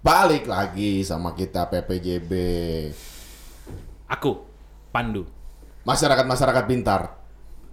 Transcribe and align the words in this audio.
Balik 0.00 0.46
lagi 0.46 1.02
sama 1.02 1.34
kita 1.34 1.66
PPJB. 1.66 2.32
Aku, 4.06 4.46
Pandu. 4.94 5.26
Masyarakat-masyarakat 5.82 6.64
pintar 6.66 7.18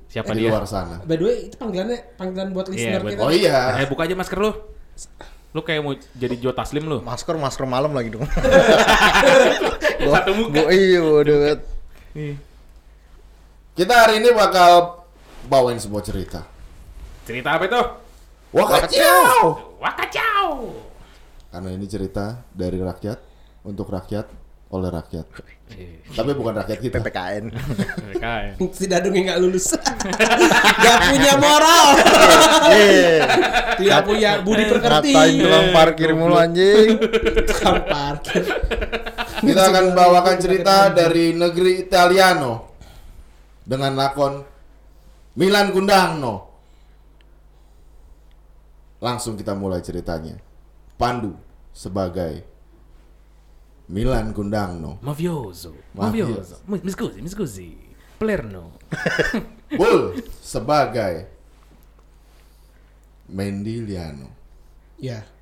Siapa 0.09 0.33
di 0.33 0.41
dia? 0.41 0.49
luar 0.49 0.65
sana. 0.65 1.01
By 1.05 1.17
the 1.17 1.25
way, 1.25 1.37
itu 1.45 1.55
panggilannya 1.57 2.17
panggilan 2.17 2.49
buat 2.49 2.69
listener 2.69 3.01
buat- 3.01 3.13
kita. 3.13 3.21
Oh 3.21 3.29
iya. 3.29 3.77
Eh, 3.77 3.85
buka 3.85 4.05
aja 4.05 4.17
masker 4.17 4.37
lu. 4.37 4.51
Lu 5.53 5.61
kayak 5.61 5.81
mau 5.85 5.93
jadi 5.93 6.33
Joe 6.37 6.53
Taslim 6.53 6.89
lu. 6.89 7.05
Masker 7.05 7.37
masker 7.37 7.65
malam 7.69 7.93
lagi 7.93 8.09
dong. 8.09 8.25
Satu 10.13 10.31
muka. 10.33 10.57
Bu 10.57 10.61
iya 10.73 10.99
bodoh 11.01 11.37
Nih. 12.13 12.37
Kita 13.73 14.05
hari 14.05 14.21
ini 14.21 14.29
bakal 14.37 15.01
bawain 15.49 15.81
sebuah 15.81 16.03
cerita. 16.05 16.45
Cerita 17.25 17.57
apa 17.57 17.65
itu? 17.65 17.81
Wakacau. 18.53 19.37
Wakacau. 19.81 20.49
Karena 21.49 21.69
ini 21.73 21.85
cerita 21.89 22.37
dari 22.53 22.77
rakyat 22.77 23.17
untuk 23.65 23.89
rakyat 23.89 24.29
oleh 24.73 24.89
rakyat. 24.89 25.25
Eh, 25.73 26.05
Tapi 26.13 26.37
bukan 26.37 26.53
rakyat 26.61 26.79
kita. 26.81 27.01
PPKN. 27.01 27.45
Si 28.77 28.85
Dadung 28.85 29.13
yang 29.17 29.33
nggak 29.33 29.41
lulus. 29.41 29.73
Gak 30.85 30.97
punya 31.09 31.33
moral. 31.41 31.85
Iya. 32.73 33.17
Tidak 33.77 33.99
punya 34.05 34.29
budi 34.45 34.65
pekerti. 34.69 35.13
Ngatain 35.13 35.33
tukang 35.41 35.67
parkir 35.73 36.09
mulu 36.13 36.37
anjing. 36.37 36.97
Tukang 37.49 37.85
parkir. 37.89 38.45
Kita 39.43 39.61
akan 39.67 39.91
bawakan 39.91 40.37
cerita 40.39 40.87
dari 40.95 41.35
negeri 41.35 41.83
Italiano 41.83 42.79
dengan 43.59 43.91
lakon 43.99 44.39
Milan 45.35 45.75
Kundangno. 45.75 46.35
Langsung 49.03 49.35
kita 49.35 49.51
mulai 49.51 49.83
ceritanya. 49.83 50.39
Pandu 50.95 51.35
sebagai 51.75 52.39
Milan 53.91 54.31
Kundangno. 54.31 55.03
Mafioso. 55.03 55.75
Mafioso. 55.91 56.39
Mafioso. 56.39 56.55
Mi 56.71 56.79
mi 56.79 56.91
scusi, 56.95 57.19
mi 57.19 57.27
scusi. 57.27 57.67
Palerno. 58.15 58.79
Bull 59.79 60.23
sebagai 60.39 61.27
Mendiliano. 63.27 64.31
Ya. 64.95 65.32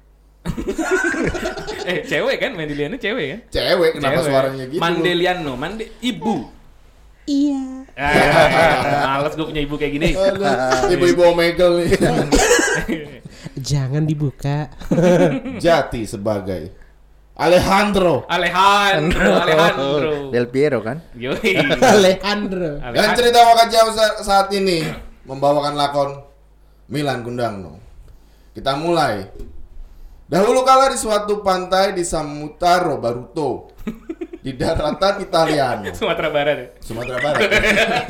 eh, 1.89 2.01
cewek 2.03 2.37
kan? 2.41 2.51
Mandeliano 2.57 2.97
cewek 2.97 3.25
kan? 3.29 3.39
Cewek 3.49 3.91
kenapa 3.97 4.19
Cewek. 4.19 4.29
suaranya 4.29 4.65
gitu? 4.67 4.81
Mandeliano, 4.81 5.53
Mande 5.53 5.85
ibu. 6.01 6.49
Iya. 7.29 7.85
Ah, 7.95 9.21
males 9.21 9.37
gue 9.37 9.45
punya 9.45 9.61
ibu 9.61 9.75
kayak 9.77 9.93
gini. 9.93 10.09
Ibu-ibu 10.89 11.21
Omegle 11.29 11.85
nih. 11.85 11.89
Jangan 13.71 14.03
dibuka. 14.09 14.73
Jati 15.61 16.09
sebagai 16.09 16.73
Alejandro. 17.37 18.25
Alejandro, 18.25 19.31
Alejandro. 19.37 20.11
Del 20.33 20.47
Piero 20.49 20.81
kan? 20.81 21.01
Yoi. 21.13 21.57
Alejandro. 21.77 22.81
Dan 22.81 23.09
cerita 23.13 23.39
Wakajau 23.45 23.87
sa- 23.93 24.17
saat 24.21 24.47
ini 24.53 24.81
membawakan 25.25 25.77
lakon 25.77 26.09
Milan 26.89 27.21
Kundangno. 27.21 27.77
Kita 28.51 28.75
mulai. 28.75 29.29
Dahulu 30.31 30.63
kala 30.63 30.87
di 30.87 30.95
suatu 30.95 31.43
pantai 31.43 31.91
di 31.91 32.07
Samutaro 32.07 32.95
Baruto 32.95 33.75
di 34.45 34.55
daratan 34.55 35.19
Italiano, 35.19 35.91
Sumatera 35.91 36.31
Barat. 36.31 36.55
ya? 36.55 36.67
Sumatera 36.79 37.19
Barat. 37.19 37.51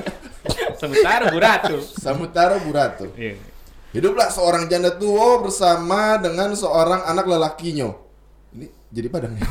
Sementara 0.81 1.33
Buratu. 1.33 1.77
Samutaro 1.81 2.61
Burato. 2.61 3.09
Iya. 3.17 3.37
Hiduplah 3.89 4.29
seorang 4.29 4.69
janda 4.69 4.93
tua 5.01 5.41
bersama 5.41 6.21
dengan 6.21 6.53
seorang 6.53 7.09
anak 7.09 7.25
lelakinya. 7.25 7.89
Ini 8.53 8.69
jadi 8.93 9.07
padang 9.09 9.33
ya? 9.37 9.45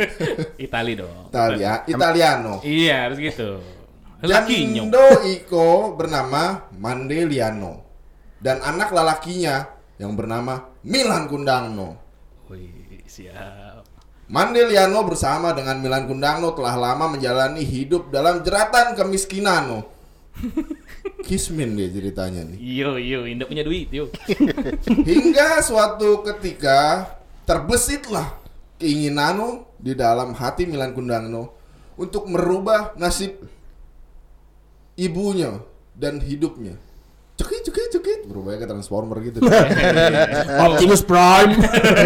Itali 0.68 0.92
dong. 0.96 1.32
Italia, 1.32 1.80
Italiano. 1.88 2.60
Iya, 2.60 3.08
harus 3.08 3.18
gitu. 3.24 3.56
Lakinya. 4.20 4.84
Jando 4.84 5.08
Iko 5.32 5.96
bernama 5.96 6.68
Mandeliano 6.76 7.88
dan 8.40 8.60
anak 8.60 8.92
lelakinya 8.92 9.64
yang 10.00 10.16
bernama 10.16 10.72
Milan 10.84 11.28
Kundangno. 11.28 11.96
Wih, 12.48 13.04
siap. 13.08 13.84
Mandeliano 14.32 15.04
bersama 15.04 15.52
dengan 15.52 15.82
Milan 15.84 16.08
Kundangno 16.08 16.56
telah 16.56 16.78
lama 16.78 17.12
menjalani 17.12 17.60
hidup 17.60 18.08
dalam 18.08 18.40
jeratan 18.40 18.96
kemiskinan. 18.96 19.84
Kismin 21.28 21.76
dia 21.76 21.92
ceritanya 21.92 22.40
nih. 22.48 22.58
Yo, 22.58 22.96
yo, 22.96 23.28
Indah 23.28 23.44
punya 23.44 23.60
duit, 23.60 23.92
yo. 23.92 24.08
Hingga 25.10 25.60
suatu 25.60 26.24
ketika 26.24 27.12
terbesitlah 27.44 28.40
keinginanu 28.80 29.68
di 29.76 29.92
dalam 29.92 30.32
hati 30.32 30.64
Milan 30.64 30.96
Kundangno 30.96 31.52
untuk 32.00 32.26
merubah 32.26 32.96
nasib 32.96 33.36
ibunya 34.96 35.60
dan 35.92 36.18
hidupnya. 36.18 36.78
Cekit, 37.36 37.68
cekit, 37.68 37.88
cekit. 37.98 38.11
Berubahnya 38.32 38.64
ke 38.64 38.68
Transformer 38.72 39.16
gitu. 39.20 39.38
Optimus 40.72 41.04
Prime. 41.04 41.52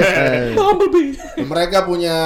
Bumblebee. 0.58 1.14
Mereka 1.38 1.86
punya 1.86 2.16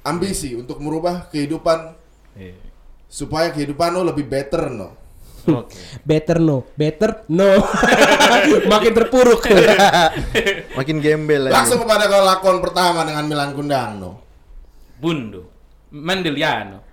ambisi 0.00 0.56
untuk 0.56 0.80
merubah 0.80 1.28
kehidupan 1.28 2.00
Iya. 2.32 2.56
supaya 3.04 3.52
kehidupan 3.52 3.92
lo 3.92 4.08
lebih 4.08 4.24
better 4.24 4.72
no. 4.72 4.96
Oke. 5.42 5.76
Better 6.00 6.40
no, 6.40 6.64
better 6.72 7.28
no. 7.28 7.60
Makin 8.72 8.92
terpuruk. 8.96 9.44
Makin 10.72 10.96
gembel. 11.04 11.52
Langsung 11.52 11.84
kepada 11.84 12.08
lakon 12.08 12.64
pertama 12.64 13.04
dengan 13.04 13.28
Milan 13.28 13.52
Kundangno. 13.52 14.22
Bundo. 14.96 15.44
Mandeliano. 15.92 16.91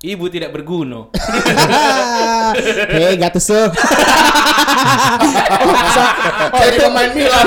Ibu 0.00 0.32
tidak 0.32 0.56
berguna. 0.56 1.12
Hei, 2.88 3.20
Gattuso. 3.20 3.68
Jadi 6.56 6.76
pemain 6.80 7.12
Milan. 7.12 7.44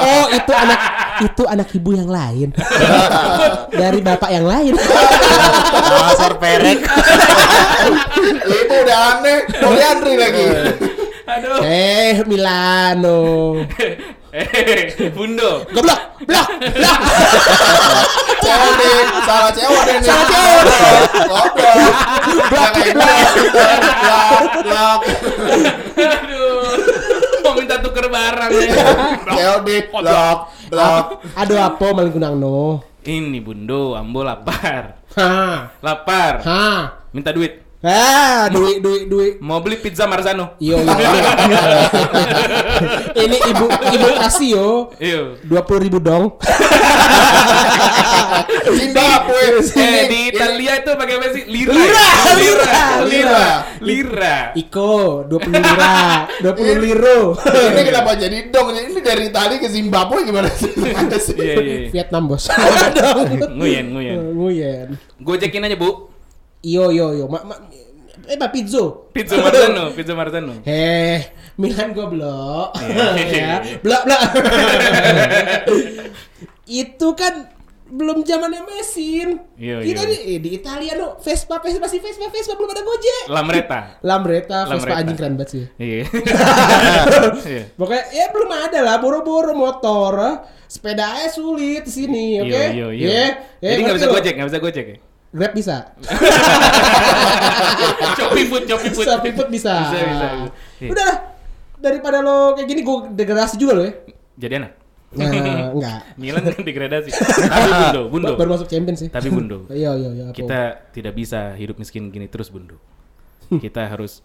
Oh, 0.00 0.32
itu 0.32 0.52
anak 0.56 0.80
itu 1.20 1.42
anak 1.44 1.68
ibu 1.76 1.92
yang 1.92 2.08
lain. 2.08 2.56
Dari 3.68 4.00
bapak 4.00 4.32
yang 4.32 4.48
lain. 4.48 4.80
Dasar 5.92 6.40
perek. 6.40 6.88
Ibu 8.48 8.74
udah 8.88 9.20
aneh, 9.20 9.44
Poliandri 9.52 10.14
lagi. 10.16 10.48
Aduh. 11.36 11.60
Eh, 11.68 12.24
Milano. 12.32 13.20
Eh, 14.32 15.12
Bundo. 15.12 15.68
Goblok, 15.68 16.11
blok, 16.26 16.48
blok. 16.72 16.98
Cewek 18.42 18.72
deh, 18.76 18.98
salah 19.22 19.50
cewek 19.50 19.82
deh 19.82 19.96
nih. 19.98 20.06
Salah 20.06 20.26
cewek. 20.26 20.64
Goblok. 21.30 21.76
Blok, 22.50 22.72
blok, 22.92 24.42
blok. 24.62 25.00
Aduh. 25.96 26.74
Mau 27.42 27.52
minta 27.54 27.76
tuker 27.78 28.06
barang 28.06 28.50
ya. 28.50 28.84
Cewek 29.30 29.58
deh, 29.64 29.80
blok, 29.90 30.38
blok. 30.68 31.06
Aduh, 31.34 31.58
apa 31.58 31.86
maling 31.92 32.12
kunang 32.12 32.36
no? 32.38 32.82
Ini 33.02 33.38
Bundo, 33.42 33.98
Ambo 33.98 34.22
lapar. 34.22 35.02
Ha, 35.12 35.30
Lapar. 35.82 36.34
ha. 36.46 36.64
Minta 37.12 37.34
duit. 37.34 37.61
Ah, 37.82 38.46
duit, 38.46 38.78
duit, 38.78 39.10
duit. 39.10 39.34
Mau 39.42 39.58
beli 39.58 39.74
pizza 39.74 40.06
Marzano. 40.06 40.54
Yo, 40.62 40.78
yo. 40.78 40.86
Ini 43.26 43.36
ibu, 43.50 43.66
ibu 43.66 44.06
kasih 44.22 44.48
yo. 44.54 44.94
Iyo. 45.02 45.34
Dua 45.42 45.66
puluh 45.66 45.82
ribu 45.82 45.98
dong. 45.98 46.38
Zimbabwe. 48.78 49.66
Eh, 49.66 50.02
di 50.06 50.18
Italia 50.30 50.78
itu 50.78 50.94
pakai 50.94 51.14
apa 51.18 51.26
sih? 51.34 51.42
Lira. 51.50 51.74
Lira, 51.74 52.06
lira, 52.38 52.78
lira. 53.02 53.46
Lira. 53.82 54.36
Iko, 54.54 55.26
dua 55.26 55.42
puluh 55.42 55.58
lira, 55.58 55.98
dua 56.46 56.52
puluh 56.54 56.78
liro. 56.78 57.34
Ini 57.50 57.82
kenapa 57.82 58.14
jadi 58.14 58.46
dong? 58.46 58.78
Ini 58.78 59.02
dari 59.02 59.26
Italia 59.26 59.58
ke 59.58 59.66
Zimbabwe 59.66 60.22
gimana 60.22 60.46
sih? 60.54 60.70
Iya, 60.70 61.58
iya. 61.58 61.90
Vietnam 61.90 62.30
bos. 62.30 62.46
Nguyen, 63.58 63.90
nguyen. 63.90 64.38
Nguyen. 64.38 64.86
Gojekin 65.18 65.66
aja, 65.66 65.74
Bu. 65.74 66.11
Iyo, 66.62 66.94
yo, 66.94 67.06
yo. 67.10 67.26
Ma, 67.26 67.42
ma, 67.42 67.58
eh, 68.30 68.38
Pak 68.38 68.54
Pizzo. 68.54 69.10
Pizza 69.10 69.34
Marzano, 69.42 69.90
pizza 69.90 70.14
Marzano. 70.14 70.62
Heh, 70.62 71.18
Milan 71.58 71.90
goblok. 71.90 72.70
Iya. 72.78 73.18
ya. 73.42 73.54
Blok, 73.82 74.02
blok. 74.06 74.22
Itu 76.86 77.18
kan 77.18 77.50
belum 77.92 78.22
zamannya 78.22 78.62
mesin. 78.62 79.42
Iya, 79.58 79.82
Kita 79.82 80.02
iya. 80.06 80.10
di, 80.14 80.16
eh, 80.32 80.38
di 80.38 80.50
Italia 80.54 80.94
no, 80.96 81.18
Vespa, 81.18 81.58
Vespa 81.58 81.82
masih 81.82 81.98
Vespa, 81.98 82.30
Vespa 82.30 82.54
belum 82.54 82.70
ada 82.70 82.82
Gojek. 82.86 83.24
Lamreta. 83.26 83.80
Lambretta, 84.06 84.58
Vespa 84.70 84.94
anjing 85.02 85.18
keren 85.18 85.34
banget 85.34 85.50
sih. 85.50 85.64
Iya. 85.76 86.06
Iya. 87.42 87.62
Pokoknya 87.74 88.04
ya 88.14 88.30
belum 88.30 88.50
ada 88.54 88.78
lah 88.86 88.96
boro-boro 89.02 89.52
motor. 89.52 90.46
Sepeda 90.70 91.20
aja 91.20 91.28
sulit 91.28 91.84
di 91.84 91.92
sini, 91.92 92.40
oke? 92.40 92.48
Iya, 92.48 92.64
iya, 92.72 92.86
iya. 92.96 93.04
Ya, 93.04 93.24
ya, 93.60 93.68
Jadi 93.76 93.80
nggak 93.84 93.96
bisa 93.98 94.08
lo? 94.08 94.14
gojek, 94.16 94.32
nggak 94.40 94.48
bisa 94.48 94.60
gojek 94.62 94.86
ya? 94.88 94.98
Grab 95.32 95.52
bisa. 95.56 95.96
Shopee 98.20 98.46
food, 98.52 98.68
Shopee 98.68 98.92
food. 98.92 99.06
Shopee 99.08 99.32
Food 99.32 99.48
bisa. 99.48 99.72
Bisa, 99.88 100.04
bisa. 100.04 100.26
Iya. 100.76 100.90
Udah 100.92 101.04
lah. 101.08 101.18
Daripada 101.82 102.22
lo 102.22 102.54
kayak 102.54 102.68
gini 102.68 102.80
gue 102.84 102.96
degradasi 103.16 103.56
juga 103.56 103.72
lo 103.80 103.82
ya. 103.88 103.92
Jadi 104.36 104.54
anak. 104.60 104.72
Nah, 105.12 105.28
enggak. 105.76 106.00
Milan 106.20 106.44
kan 106.44 106.64
degradasi. 106.64 107.10
Tapi 107.16 107.70
Bundo, 107.72 108.02
Bundo. 108.12 108.32
Baru 108.36 108.50
masuk 108.56 108.68
champion 108.68 108.96
sih. 108.96 109.08
Tapi 109.08 109.28
Bundo. 109.32 109.64
Iya, 109.72 109.96
iya, 109.96 110.08
iya. 110.12 110.24
Kita 110.36 110.92
tidak 110.92 111.16
bisa 111.16 111.56
hidup 111.56 111.80
miskin 111.80 112.12
gini 112.12 112.28
terus, 112.28 112.52
Bundo. 112.52 112.76
Kita 113.48 113.88
harus 113.88 114.20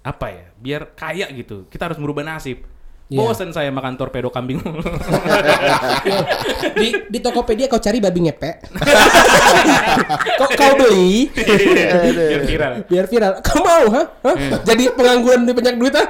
apa 0.00 0.32
ya? 0.32 0.46
Biar 0.56 0.96
kaya 0.96 1.28
gitu. 1.32 1.68
Kita 1.68 1.92
harus 1.92 2.00
merubah 2.00 2.24
nasib. 2.24 2.64
Iya. 3.08 3.24
Bosan 3.24 3.56
saya 3.56 3.72
makan 3.72 3.96
torpedo 3.96 4.28
kambing. 4.28 4.60
di 6.80 6.88
di 7.08 7.18
Tokopedia 7.24 7.64
kau 7.64 7.80
cari 7.80 8.04
babi 8.04 8.28
ngepek. 8.28 8.68
kau 10.36 10.48
kau 10.52 10.72
beli 10.76 11.32
Biar 11.32 12.44
viral. 12.44 12.72
biar 12.84 13.06
viral. 13.08 13.32
Kau 13.40 13.64
mau, 13.64 13.88
ha? 13.96 14.02
Hah? 14.28 14.36
Jadi 14.60 14.92
pengangguran 14.92 15.48
di 15.48 15.56
banyak 15.56 15.80
duit, 15.80 15.96
ha? 15.96 16.04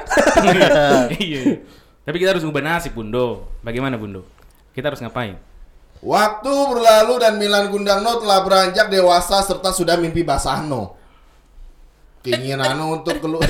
Iya. 1.23 1.63
Tapi 2.03 2.15
kita 2.19 2.35
harus 2.35 2.43
ubah 2.43 2.59
nasib, 2.59 2.91
Bundo. 2.91 3.47
Bagaimana, 3.63 3.95
Bundo? 3.95 4.27
Kita 4.75 4.91
harus 4.91 4.99
ngapain? 4.99 5.39
Waktu 6.03 6.51
berlalu 6.51 7.15
dan 7.15 7.39
Milan 7.39 7.71
Gundangno 7.71 8.19
telah 8.19 8.43
beranjak 8.43 8.91
dewasa 8.91 9.39
serta 9.39 9.71
sudah 9.71 9.95
mimpi 9.95 10.27
basahno. 10.27 10.99
Keinginanmu 12.19 12.99
untuk 12.99 13.23
keluar 13.23 13.47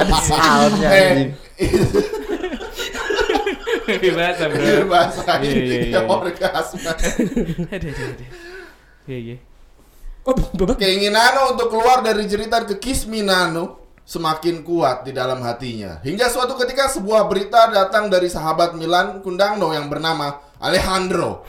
Ada 0.00 0.14
soundnya 0.24 0.88
eh, 0.90 1.34
bro. 4.48 4.62
Iya, 5.42 5.50
iya, 5.50 5.66
iya, 5.66 5.78
ya 5.82 6.00
iya. 6.00 6.00
orgasme. 6.06 6.90
Iya, 9.10 9.18
iya. 9.18 9.36
Oh, 10.22 10.36
babak. 10.36 10.76
Keinginanmu 10.78 11.56
untuk 11.56 11.72
keluar 11.72 12.04
dari 12.04 12.28
jeritan 12.28 12.68
kekisminano 12.68 13.80
semakin 14.04 14.62
kuat 14.62 15.08
di 15.08 15.16
dalam 15.16 15.40
hatinya. 15.42 15.98
Hingga 16.04 16.28
suatu 16.28 16.54
ketika 16.60 16.90
sebuah 16.92 17.26
berita 17.26 17.70
datang 17.72 18.10
dari 18.12 18.28
sahabat 18.30 18.76
Milan 18.76 19.24
Kundangno 19.24 19.72
yang 19.74 19.90
bernama 19.90 20.38
Alejandro. 20.60 21.42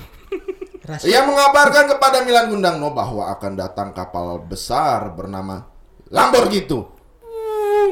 Ia 1.05 1.21
mengabarkan 1.23 1.93
kepada 1.93 2.25
Milan 2.25 2.49
Gundangno 2.49 2.89
bahwa 2.95 3.29
akan 3.37 3.53
datang 3.53 3.93
kapal 3.93 4.41
besar 4.41 5.13
bernama 5.13 5.67
Lamborghini. 6.09 7.00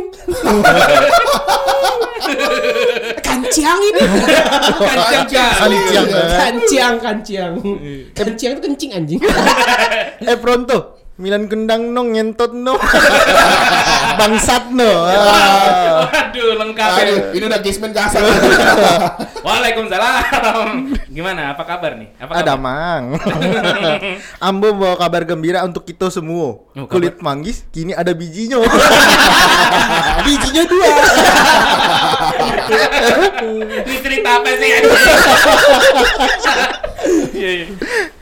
Kanciang 3.26 3.80
ini. 3.82 4.02
Kancang 4.78 5.26
kali. 5.32 5.76
Kancang. 5.80 6.06
kanciang, 6.38 6.96
kanciang. 7.00 7.54
Kanciang 8.14 8.52
itu 8.58 8.62
kencing 8.62 8.92
anjing. 8.94 9.22
Eh 10.22 10.38
pronto. 10.38 10.99
Milan 11.20 11.52
kendang 11.52 11.92
no 11.92 12.08
ngentot 12.08 12.56
no. 12.56 12.80
Bangsat 14.20 14.72
no. 14.72 14.88
Ah. 14.88 16.08
Waduh, 16.08 16.56
lengkap 16.64 16.90
ya. 16.96 17.04
Aduh, 17.04 17.18
ini 17.36 17.44
udah 17.44 17.60
kismin 17.60 17.92
kasar. 17.92 18.24
Waalaikumsalam. 19.46 20.96
Gimana? 21.12 21.52
Apa 21.52 21.68
kabar 21.68 22.00
nih? 22.00 22.16
Apa 22.24 22.40
Ada 22.40 22.56
kabar? 22.56 22.64
mang. 22.64 23.04
Ambo 24.48 24.72
bawa 24.72 24.96
kabar 24.96 25.28
gembira 25.28 25.60
untuk 25.68 25.84
kita 25.84 26.08
semua. 26.08 26.64
Oh. 26.72 26.88
Kulit 26.88 27.20
manggis 27.20 27.68
kini 27.76 27.92
ada 27.92 28.16
bijinya. 28.16 28.64
Bijinya 30.24 30.64
dua. 30.72 30.88
Ini 33.84 33.98
cerita 34.00 34.30
apa 34.40 34.50
sih? 34.56 34.70
Iya, 37.36 37.50
iya. 37.64 37.68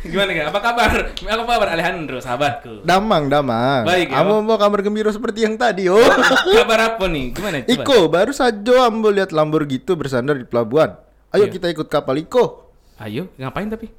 Gimana 0.07 0.31
kan? 0.33 0.45
Apa 0.49 0.59
kabar? 0.63 0.91
Apa 1.13 1.43
kabar 1.45 1.67
Alejandro, 1.75 2.17
sahabatku? 2.23 2.87
damang, 2.87 3.27
damang. 3.27 3.83
Baik, 3.83 4.11
ya. 4.11 4.23
Ambo 4.23 4.41
bawa 4.43 4.57
kabar 4.57 4.79
gembira 4.81 5.11
seperti 5.11 5.43
yang 5.43 5.59
tadi, 5.59 5.91
oh. 5.91 5.99
Kabar 6.57 6.95
apa 6.95 7.05
nih? 7.11 7.35
Gimana? 7.35 7.63
Coba. 7.63 7.73
Iko, 7.83 7.97
baru 8.07 8.31
saja 8.31 8.87
Ambo 8.87 9.11
lihat 9.11 9.35
Lamborghini 9.35 9.83
bersandar 9.93 10.39
di 10.39 10.47
pelabuhan. 10.47 10.95
Ayo 11.35 11.51
Iya. 11.51 11.53
kita 11.53 11.67
ikut 11.69 11.87
kapal 11.91 12.15
Iko. 12.23 12.71
Ayo, 12.97 13.29
ngapain 13.35 13.67
tapi? 13.67 13.91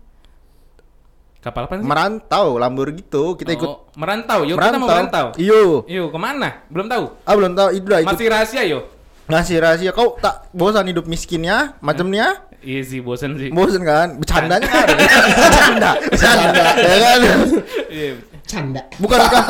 Kapal 1.39 1.71
apa 1.71 1.75
sih? 1.79 1.85
Merantau 1.87 2.59
Lamborghini 2.59 3.05
kita 3.39 3.51
ikut 3.55 3.69
Oh, 3.69 3.87
merantau. 3.95 4.43
Yuk, 4.43 4.57
kita 4.59 4.79
mau 4.81 4.89
merantau. 4.91 5.27
Iyo. 5.39 5.87
Yuk, 5.87 6.11
ke 6.11 6.19
mana? 6.19 6.67
Belum 6.67 6.91
tahu. 6.91 7.05
Ah 7.23 7.35
belum 7.39 7.53
tahu 7.55 7.69
itu 7.79 7.87
ikut. 7.87 8.09
Masih 8.11 8.27
rahasia 8.27 8.63
yo. 8.67 8.81
Ngasih 9.29 9.57
rahasia 9.61 9.91
kau 9.93 10.17
tak 10.17 10.49
bosan 10.57 10.89
hidup 10.89 11.05
miskinnya 11.05 11.77
macamnya? 11.85 12.48
Iya 12.59 12.81
sih, 12.83 12.99
bosan 12.99 13.39
sih. 13.39 13.55
Bosan 13.55 13.87
kan? 13.87 14.19
Bercandanya 14.19 14.67
kan 14.67 14.83
ada. 14.83 14.95
Bercanda. 14.99 15.91
Bercanda. 16.11 16.63
ya 16.75 16.97
kan? 16.99 17.19
Iya. 17.89 18.13
Canda. 18.49 18.81
Bukankah 18.97 19.43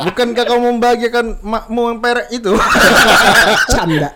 Bukankah 0.00 0.44
kau 0.46 0.60
membahagiakan 0.62 1.42
makmu 1.42 1.82
yang 1.90 1.98
perek 1.98 2.26
itu? 2.30 2.52
Canda. 3.68 4.08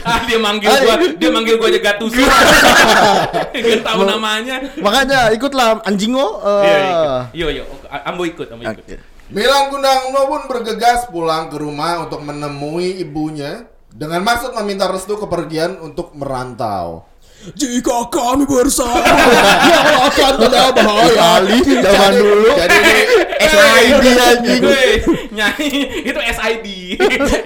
Ah, 0.00 0.24
dia 0.24 0.40
manggil 0.40 0.64
Ah, 0.66 0.80
gua, 0.80 0.96
iya. 0.96 1.12
dia 1.12 1.28
manggil 1.28 1.60
gua 1.60 1.68
aja 1.68 1.78
Gattuso. 1.78 2.24
Gak 3.52 3.84
tahu 3.84 4.02
namanya. 4.08 4.56
Makanya 4.80 5.28
ikutlah 5.30 5.84
anjingo. 5.84 6.40
eh. 6.40 6.64
Iya, 6.64 6.78
iya. 6.80 7.12
Yo, 7.36 7.46
yo, 7.52 7.64
Ambo 7.86 8.24
ikut, 8.24 8.48
Ambo 8.48 8.64
ikut. 8.64 8.80
Oke. 8.80 8.96
Milan 9.30 9.70
Gundangno 9.70 10.26
pun 10.26 10.42
bergegas 10.48 11.06
pulang 11.06 11.52
ke 11.52 11.60
rumah 11.60 12.02
untuk 12.02 12.24
menemui 12.24 12.98
ibunya 12.98 13.62
dengan 14.00 14.24
maksud 14.24 14.56
meminta 14.56 14.88
restu 14.88 15.20
kepergian 15.20 15.76
untuk 15.84 16.16
merantau. 16.16 17.04
Jika 17.40 18.12
kami 18.12 18.44
bersama 18.44 19.00
yang 19.72 20.12
akan 20.12 20.32
tidak 20.44 20.76
bahaya. 20.76 21.12
Kali 21.40 21.56
zaman 21.64 22.12
dulu. 22.20 22.52
Jadi 22.52 22.76
ini 22.76 23.02
SID 23.40 24.04
anjing. 24.20 24.62
Nyanyi 25.32 25.70
itu 26.04 26.20
SID. 26.20 26.66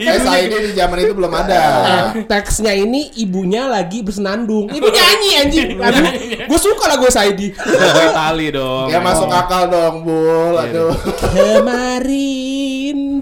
SID 0.02 0.52
di 0.66 0.72
zaman 0.74 0.98
itu 0.98 1.14
belum 1.14 1.30
ada. 1.30 1.62
Nah, 1.62 2.10
teksnya 2.26 2.74
ini 2.74 3.14
ibunya 3.22 3.70
lagi 3.70 4.02
bersenandung. 4.02 4.66
Ibu 4.66 4.88
nyanyi 4.98 5.30
anjing. 5.46 5.68
Aduh, 5.78 6.06
gue 6.42 6.58
suka 6.58 6.90
lagu 6.90 7.06
Saidi. 7.14 7.54
Itali 7.54 8.50
dong. 8.50 8.90
Ya 8.90 8.98
masuk 8.98 9.30
akal 9.30 9.70
dong, 9.70 10.02
Bul. 10.02 10.58
Iya, 10.58 10.74
Aduh. 10.74 10.94
Kemarin 11.22 12.53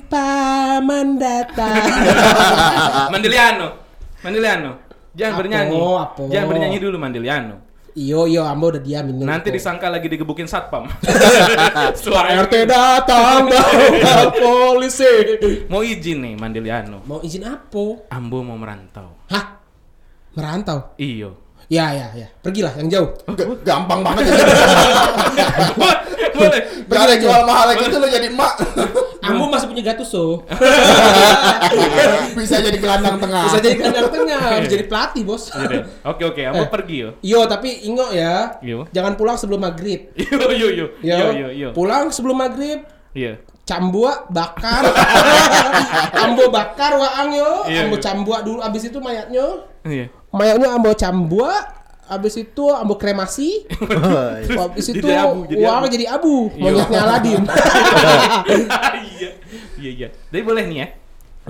paman 0.01 1.19
datang. 1.19 1.85
Mandeliano. 3.13 3.69
Mandeliano. 4.23 4.71
Jangan 5.13 5.33
Apa, 5.35 5.41
bernyanyi. 5.45 5.77
apa? 5.77 6.23
Jangan 6.33 6.47
bernyanyi 6.49 6.79
dulu 6.81 6.97
Mandeliano. 6.97 7.57
Iyo 7.93 8.25
iyo, 8.25 8.49
ambo 8.49 8.73
udah 8.73 8.81
diamin. 8.81 9.21
Nanti 9.21 9.53
disangka 9.53 9.93
lagi 9.93 10.09
digebukin 10.09 10.49
satpam. 10.49 10.89
Suara 12.01 12.33
RT 12.41 12.65
datang 12.65 13.45
bawa 13.53 14.33
polisi. 14.33 15.05
Mau 15.69 15.85
izin 15.85 16.25
nih 16.25 16.35
Mandeliano. 16.41 17.05
Mau 17.05 17.21
izin 17.21 17.45
apa? 17.45 18.09
Ambo 18.09 18.41
mau 18.41 18.57
merantau. 18.57 19.13
Hah? 19.29 19.61
Merantau? 20.33 20.97
Iyo. 20.97 21.37
Ya 21.67 21.87
ya 21.91 22.07
ya. 22.13 22.27
Pergilah 22.39 22.73
yang 22.77 22.89
jauh. 22.89 23.11
G- 23.33 23.61
gampang 23.63 24.03
banget 24.03 24.29
ya. 24.29 24.35
Boleh. 26.33 26.61
Gak 26.85 27.03
ada 27.03 27.15
jual 27.17 27.41
mahal 27.43 27.65
lagi 27.69 27.85
itu 27.87 27.97
lo 27.97 28.07
jadi 28.07 28.29
emak. 28.29 28.53
Ambo 29.23 29.47
masih 29.47 29.67
punya 29.67 29.83
Gattuso. 29.85 30.43
Bisa 32.35 32.59
jadi 32.59 32.77
gelandang 32.77 33.17
tengah. 33.19 33.47
Bisa 33.47 33.59
jadi 33.61 33.77
kandang 33.79 34.09
tengah, 34.11 34.41
bisa 34.59 34.71
jadi 34.71 34.85
pelatih, 34.87 35.23
Bos. 35.23 35.49
Iya. 35.49 35.87
Oke 36.05 36.23
oke, 36.27 36.41
Ambo 36.43 36.65
Eh. 36.65 36.69
pergi 36.69 36.97
yo. 36.99 37.11
Yo, 37.23 37.41
tapi 37.47 37.87
ingo 37.87 38.11
ya. 38.11 38.59
Yo. 38.61 38.85
Jangan 38.91 39.15
pulang 39.15 39.37
sebelum 39.37 39.63
maghrib. 39.63 40.11
Yo 40.19 40.51
yo 40.51 40.69
yo. 40.69 40.87
Yo, 41.01 41.17
Yo 41.17 41.27
yo 41.33 41.49
yo. 41.51 41.69
Pulang 41.71 42.11
sebelum 42.11 42.37
maghrib. 42.37 42.83
Iya. 43.13 43.39
Cambua 43.73 44.29
bakar. 44.29 44.85
ambo 46.29 46.53
bakar 46.53 46.93
waang 47.01 47.33
yo. 47.33 47.65
Iya, 47.73 47.89
ambo 47.89 47.97
iya. 47.97 48.05
cambua 48.05 48.45
dulu 48.45 48.61
abis 48.61 48.93
itu 48.93 49.01
mayatnya. 49.01 49.65
Iya. 49.89 50.13
Mayatnya 50.29 50.69
ambo 50.77 50.93
cambua. 50.93 51.81
Abis 52.13 52.37
itu 52.37 52.65
ambo 52.69 53.01
kremasi. 53.01 53.65
Abis 54.69 54.93
itu 54.93 55.01
Jadi 55.01 55.17
abu, 55.17 55.49
jadi 55.49 55.65
uang 55.65 55.81
abu. 55.81 55.89
jadi 55.89 56.05
abu. 56.13 56.35
Iya. 56.53 56.61
Monyetnya 56.61 57.01
Aladin. 57.01 57.43
Iya. 59.17 59.31
Iya 59.81 59.91
iya. 59.97 60.09
Tapi 60.13 60.43
boleh 60.45 60.65
nih 60.69 60.79
ya. 60.85 60.87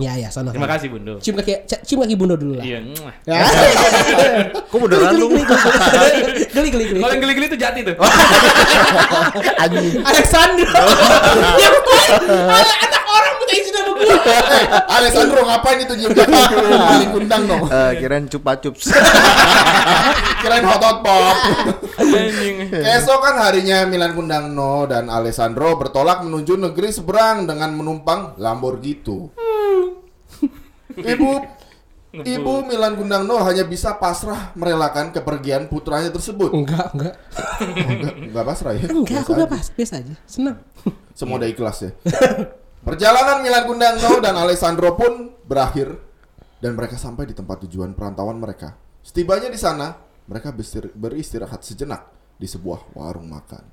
Ya 0.01 0.17
ya, 0.17 0.29
sana. 0.33 0.49
Terima 0.57 0.65
kasih 0.65 0.89
Bundo. 0.89 1.21
Cium 1.21 1.37
kaki, 1.37 1.69
cium 1.85 2.01
kaki 2.01 2.17
bundo 2.17 2.33
dulu 2.33 2.57
lah. 2.57 2.65
Iya. 2.65 2.81
Ya. 3.29 3.45
Kok 4.73 4.79
beneran 4.89 5.21
lu? 5.21 5.29
geli 5.37 6.69
geli 6.73 6.85
geli. 6.89 7.01
Kalau 7.05 7.13
yang 7.13 7.23
geli-geli 7.23 7.47
itu 7.53 7.59
jati 7.61 7.81
tuh. 7.85 7.97
Anjing. 9.63 10.01
Alexandro. 10.01 10.65
yang 12.57 12.81
anak 12.89 13.05
orang 13.05 13.33
minta 13.37 13.53
izin 13.53 13.73
sama 13.77 13.91
gue. 13.93 14.07
Eh, 14.09 14.65
Alessandro 14.97 15.41
ngapain 15.45 15.79
itu 15.85 15.95
jium 16.01 16.13
kaki 16.17 16.41
paling 16.73 17.11
kundang 17.13 17.43
dong. 17.45 17.63
Eh, 17.69 17.93
kirain 18.01 18.25
cupa 18.33 18.53
cups. 18.65 18.97
Kirain 20.41 20.65
hot 20.65 20.81
hot 20.81 20.99
pop. 21.05 21.37
Anjing. 22.01 22.73
Keesokan 22.73 23.37
harinya 23.45 23.85
Milan 23.85 24.17
Kundangno 24.17 24.89
dan 24.89 25.13
Alessandro 25.13 25.77
bertolak 25.77 26.25
menuju 26.25 26.57
negeri 26.57 26.89
seberang 26.89 27.45
dengan 27.45 27.77
menumpang 27.77 28.41
Lamborghini. 28.41 29.52
Ibu. 30.97 31.31
Ibu 32.13 32.69
Milan 32.69 32.93
Gundangno 33.01 33.41
hanya 33.41 33.65
bisa 33.65 33.97
pasrah 33.97 34.53
merelakan 34.53 35.17
kepergian 35.17 35.65
putranya 35.73 36.13
tersebut. 36.13 36.53
Enggak, 36.53 36.93
enggak. 36.93 37.17
enggak, 37.65 38.15
enggak 38.29 38.45
pasrah 38.45 38.73
ya? 38.77 38.85
Enggak, 38.93 39.25
aku 39.25 39.33
Biasa 39.33 39.33
enggak 39.33 39.49
aja. 39.49 39.57
pas, 39.57 39.67
biasa 39.73 39.95
aja. 39.97 40.15
Senang. 40.29 40.57
Semua 41.17 41.41
udah 41.41 41.49
ikhlas 41.49 41.79
ya. 41.89 41.91
Perjalanan 42.85 43.41
Milan 43.41 43.65
Gundangno 43.65 44.21
dan 44.21 44.37
Alessandro 44.37 44.93
pun 44.93 45.33
berakhir 45.49 45.89
dan 46.61 46.77
mereka 46.77 47.01
sampai 47.01 47.25
di 47.25 47.35
tempat 47.35 47.65
tujuan 47.65 47.97
perantauan 47.97 48.37
mereka. 48.37 48.77
Setibanya 49.01 49.49
di 49.49 49.57
sana, 49.57 49.97
mereka 50.29 50.53
beristir- 50.53 50.93
beristirahat 50.93 51.65
sejenak 51.65 52.13
di 52.37 52.45
sebuah 52.45 52.93
warung 52.93 53.33
makan. 53.33 53.65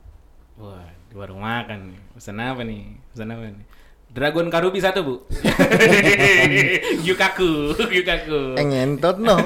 Wah, 0.64 0.88
di 1.12 1.16
warung 1.18 1.44
makan 1.44 1.92
nih. 1.92 2.00
Pesan 2.16 2.40
apa 2.40 2.62
nih? 2.64 2.96
Pesan 3.12 3.36
apa 3.36 3.52
nih? 3.52 3.66
Dragon 4.10 4.50
Karubi 4.50 4.82
satu, 4.82 5.06
Bu. 5.06 5.16
Yukaku, 7.08 7.78
Yukaku. 7.78 8.58
Eh 8.58 8.66
ngentot 8.66 9.22
no. 9.22 9.38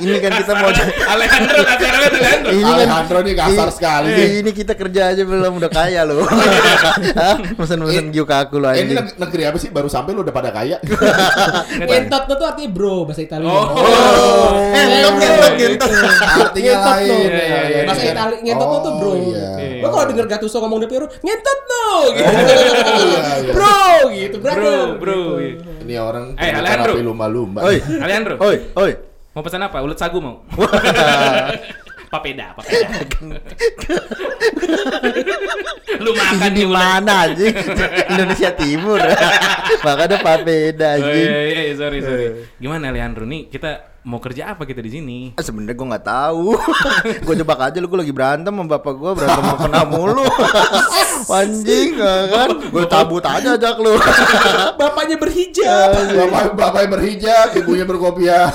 ini 0.00 0.16
kan 0.16 0.32
kita 0.40 0.52
mau 0.64 0.72
Alejandro, 1.12 1.60
kasar 1.60 1.92
banget 1.92 2.12
Alejandro. 2.24 2.50
ini 2.56 2.62
kan 2.64 2.72
Alejandro 2.80 3.18
nih 3.20 3.34
kasar 3.36 3.68
sekali. 3.68 4.40
Ini 4.40 4.48
kita 4.48 4.72
kerja 4.72 5.12
aja 5.12 5.22
belum 5.28 5.60
udah 5.60 5.68
kaya 5.68 6.08
loh. 6.08 6.24
Hah? 7.20 7.36
Mesen-mesen 7.60 8.16
Gyukaku 8.16 8.64
lo 8.64 8.72
Eh, 8.72 8.88
ini 8.88 8.96
negeri 8.96 9.42
apa 9.44 9.60
sih? 9.60 9.68
Baru 9.68 9.92
sampai 9.92 10.16
lu 10.16 10.24
udah 10.24 10.32
pada 10.32 10.48
kaya. 10.48 10.80
Ngentot 11.84 12.24
tuh 12.24 12.48
artinya 12.48 12.72
bro 12.72 13.04
bahasa 13.04 13.28
Italia. 13.28 13.44
Oh. 13.44 14.56
Ngentot, 14.72 15.14
ngentot, 15.20 15.52
ngentot. 15.60 15.90
Artinya 16.48 16.72
Ngentot 16.80 16.96
lain. 16.96 17.28
Bahasa 17.84 18.04
Italia 18.08 18.38
ngentot 18.40 18.68
tuh 18.72 18.80
tuh 18.80 18.92
bro. 18.96 19.10
Oh, 19.12 19.16
iya. 19.20 19.84
Lo 19.84 19.92
kalau 19.92 20.08
denger 20.08 20.26
Gattuso 20.32 20.64
ngomong 20.64 20.80
di 20.80 20.88
Piero, 20.88 21.12
ngentot 21.20 21.58
gitu. 22.14 22.24
Iya, 23.36 23.42
iya. 23.42 23.52
Bro 23.52 23.84
gitu, 24.10 24.36
Bro, 24.38 24.52
brother. 24.52 24.88
bro. 24.96 25.20
gitu. 25.38 25.70
Ini 25.82 25.94
orang 25.96 26.24
Eh, 26.34 26.50
Alejandro. 26.50 26.92
api 26.92 27.02
lumba-lumba. 27.02 27.60
Oi, 27.62 27.76
Alejandro, 27.80 28.34
oi, 28.38 28.56
oi. 28.74 28.92
mau 29.30 29.42
pesan 29.42 29.62
apa? 29.62 29.78
Ulet 29.80 29.96
sagu 29.96 30.18
mau? 30.18 30.42
papeda, 32.12 32.54
papeda. 32.54 32.86
Lu 35.96 36.10
makan 36.12 36.50
di 36.52 36.64
mana 36.64 37.26
anjing? 37.26 37.54
Indonesia 38.08 38.50
Timur. 38.52 38.98
Makanya 39.86 40.18
papeda 40.20 40.88
Oh, 40.92 40.96
anjing. 41.00 41.26
iya, 41.26 41.38
iya, 41.44 41.60
iya, 41.64 41.74
sorry, 41.74 41.98
sorry. 42.00 42.26
Gimana 42.56 42.90
Alejandro 42.90 43.24
nih? 43.24 43.48
Kita 43.48 43.93
mau 44.04 44.20
kerja 44.20 44.52
apa 44.52 44.68
kita 44.68 44.84
di 44.84 44.90
sini? 44.92 45.18
Sebenarnya 45.40 45.74
gue 45.74 45.88
nggak 45.88 46.06
tahu. 46.06 46.52
gue 47.26 47.34
jebak 47.34 47.60
aja 47.60 47.76
lu 47.80 47.88
gue 47.88 48.00
lagi 48.04 48.14
berantem 48.14 48.52
sama 48.52 48.68
bapak 48.76 48.94
gue 48.94 49.10
berantem 49.16 49.42
sama 49.42 49.56
kena 49.58 49.82
mulu. 49.88 50.26
Anjing 51.40 51.96
kan. 51.96 52.48
Gue 52.68 52.84
tabut 52.84 53.24
aja 53.24 53.56
ajak 53.56 53.76
lu. 53.80 53.96
Bapaknya 54.76 55.16
berhijab. 55.16 55.90
Bapak 56.14 56.44
bapaknya 56.52 56.88
berhijab, 56.92 57.48
ibunya 57.56 57.84
berkopiah. 57.88 58.52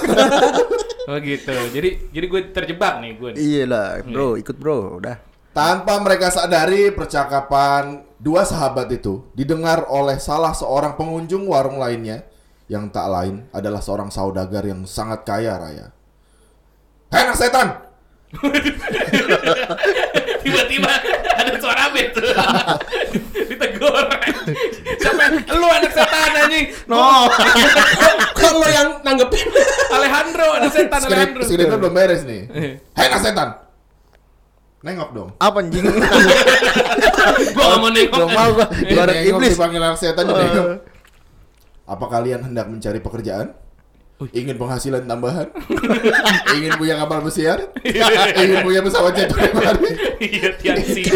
Oh 1.10 1.18
gitu. 1.18 1.58
Jadi 1.74 2.14
jadi 2.14 2.26
gue 2.30 2.42
terjebak 2.54 3.02
nih 3.02 3.12
gue. 3.18 3.30
nih. 3.34 3.38
Iya 3.42 3.64
lah, 3.66 3.90
bro, 4.06 4.38
ikut 4.38 4.56
bro, 4.62 5.02
udah. 5.02 5.18
Tanpa 5.50 5.98
mereka 5.98 6.30
sadari 6.30 6.94
percakapan 6.94 8.06
dua 8.22 8.46
sahabat 8.46 8.86
itu 8.94 9.26
didengar 9.34 9.90
oleh 9.90 10.22
salah 10.22 10.54
seorang 10.54 10.94
pengunjung 10.94 11.50
warung 11.50 11.82
lainnya 11.82 12.29
yang 12.70 12.94
tak 12.94 13.10
lain 13.10 13.50
adalah 13.50 13.82
seorang 13.82 14.08
saudagar 14.08 14.62
yang 14.62 14.86
sangat 14.86 15.26
kaya 15.26 15.58
raya. 15.58 15.88
Hei 17.10 17.26
anak 17.26 17.36
setan, 17.36 17.68
Tiba-tiba 20.40 20.92
ada 21.34 21.52
suara 21.58 21.90
bet. 21.90 22.14
Ditegur. 23.50 24.06
Siapa? 25.02 25.24
Lu 25.50 25.66
anak 25.66 25.92
setan 25.92 26.32
anjing. 26.38 26.66
No. 26.86 27.26
Kok 28.38 28.54
lo 28.54 28.68
yang 28.70 29.02
nanggepin? 29.02 29.48
Alejandro, 29.90 30.48
anak 30.56 30.72
setan 30.72 31.00
skrip 31.02 31.10
Alejandro. 31.10 31.42
skripnya 31.44 31.78
belum 31.82 31.94
beres 31.94 32.22
nih. 32.24 32.42
Hei 32.94 33.06
anak 33.10 33.22
setan, 33.26 33.50
nengok 34.86 35.10
dong. 35.12 35.30
Apa 35.42 35.66
anjing? 35.66 35.86
Gua 37.58 37.76
mau 37.82 37.90
nengok. 37.90 38.14
Gak 38.14 38.30
mau 38.30 38.50
gua. 38.54 38.66
Gua 38.70 39.02
ada 39.04 39.14
Nengok 39.18 39.42
iblis. 39.42 39.58
dipanggil 39.58 39.82
anak 39.82 39.98
setan 39.98 40.24
juga 40.24 40.42
nengok. 40.46 40.68
Apa 41.90 42.06
kalian 42.06 42.46
hendak 42.46 42.70
mencari 42.70 43.02
pekerjaan? 43.02 43.58
Ingin 44.30 44.60
penghasilan 44.60 45.08
tambahan? 45.08 45.48
Ingin 46.60 46.76
punya 46.76 47.00
kapal 47.02 47.24
pesiar? 47.26 47.72
Ingin 48.38 48.62
punya 48.68 48.84
pesawat 48.84 49.16
jet 49.16 49.32
pribadi? 49.32 49.90
Iya, 50.20 50.50
Tiansi. 50.60 51.08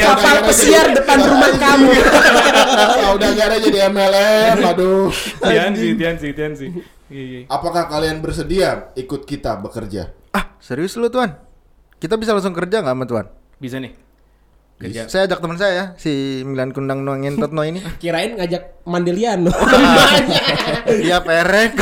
Kapal 0.00 0.36
pesiar 0.48 0.96
depan 0.96 1.22
rumah 1.22 1.52
kamu. 1.54 1.92
Saudagar 3.04 3.50
aja 3.52 3.68
di 3.68 3.80
MLM, 3.84 4.56
aduh. 4.64 5.12
Tiansi, 5.44 5.88
Tiansi, 5.94 6.28
Tiansi. 6.32 6.68
Iya, 7.12 7.22
iya. 7.22 7.40
Apakah 7.52 7.86
kalian 7.92 8.24
bersedia 8.24 8.90
ikut 8.96 9.28
kita 9.28 9.60
bekerja? 9.60 10.10
Ah, 10.32 10.56
serius 10.58 10.96
lu 10.96 11.12
tuan? 11.12 11.36
Kita 12.00 12.16
bisa 12.16 12.32
langsung 12.32 12.56
kerja 12.56 12.80
nggak 12.80 12.96
sama 12.96 13.04
tuan? 13.04 13.26
Bisa 13.60 13.76
nih. 13.78 14.01
Kerja. 14.78 15.06
Saya 15.06 15.24
ajak 15.24 15.38
teman 15.38 15.54
saya, 15.54 15.94
si 15.94 16.42
Milan 16.42 16.70
Kundang 16.70 17.02
no 17.02 17.14
ngentot 17.14 17.50
no 17.50 17.62
ini. 17.62 17.78
Kirain 18.02 18.34
ngajak 18.34 18.82
Mandeliano. 18.82 19.52
Dia 20.98 21.22
perek. 21.26 21.72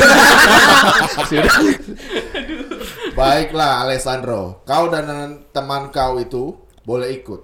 Baiklah 3.12 3.84
Alessandro, 3.84 4.62
kau 4.62 4.88
dan 4.88 5.06
teman 5.48 5.88
kau 5.88 6.16
itu 6.16 6.56
boleh 6.82 7.08
ikut. 7.14 7.40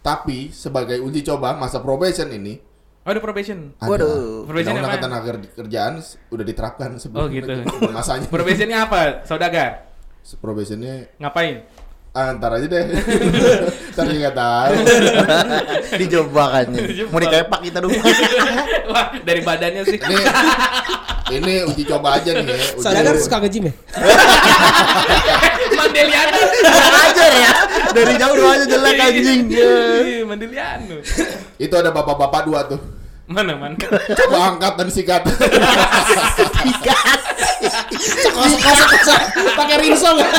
Tapi 0.00 0.48
sebagai 0.48 0.96
uji 0.98 1.20
coba 1.22 1.52
masa 1.52 1.78
probation 1.78 2.30
ini 2.30 2.56
Oh, 3.00 3.10
ada 3.10 3.16
probation. 3.18 3.72
ada 3.80 3.88
Waduh. 3.90 4.44
Probation 4.44 4.76
undang-undang 4.76 4.92
apaan? 4.92 5.24
ketenaga 5.24 5.56
kerjaan 5.56 5.92
sudah 6.04 6.44
diterapkan 6.44 6.90
sebelum 7.00 7.20
Oh, 7.20 7.26
gitu. 7.28 7.48
masanya. 7.90 8.28
Probationnya 8.28 8.78
apa? 8.84 9.24
Saudagar. 9.24 9.88
Probationnya 10.36 11.08
Ngapain? 11.16 11.64
Ah, 12.14 12.34
ntar 12.34 12.50
aja 12.58 12.66
deh. 12.66 12.84
ntar 13.94 14.06
juga 14.10 14.30
tahu. 14.34 14.72
Dijobakannya. 15.94 16.80
Dijebak. 16.90 17.12
Mau 17.14 17.20
dikepak 17.22 17.60
kita 17.62 17.78
dulu. 17.82 17.94
Wah, 18.92 19.06
dari 19.22 19.40
badannya 19.46 19.82
sih. 19.86 19.98
Ini 19.98 20.24
ini 21.30 21.54
uji 21.62 21.82
coba 21.86 22.18
aja 22.18 22.34
nih. 22.34 22.42
ya, 22.42 22.66
uji 22.74 22.82
coba. 22.82 23.20
suka 23.22 23.36
nge-gym 23.46 23.70
ya? 23.70 23.74
Mandeliano. 25.78 26.38
ajar 27.10 27.32
ya. 27.38 27.52
Dari 27.94 28.14
jauh 28.18 28.34
doa 28.34 28.50
aja 28.58 28.64
jelek 28.66 28.98
anjing. 28.98 29.42
Iya, 29.46 29.74
Mandeliano. 30.26 30.96
Itu 31.56 31.74
ada 31.78 31.94
bapak-bapak 31.94 32.42
dua 32.50 32.66
tuh. 32.66 32.99
Mana, 33.30 33.54
man? 33.54 33.78
Coba 33.78 34.38
angkat 34.50 34.74
dan 34.74 34.88
sikat. 34.90 35.22
Kosong. 38.34 39.22
Pakai 39.54 39.76
rinso 39.78 40.10
nggak? 40.10 40.30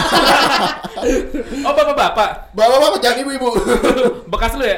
Oh, 1.63 1.71
bapak-bapak. 1.71 2.51
Bapak-bapak 2.51 2.99
jangan 2.99 3.23
ibu-ibu. 3.23 3.47
Bekas 4.27 4.59
lu 4.59 4.67
ya? 4.67 4.75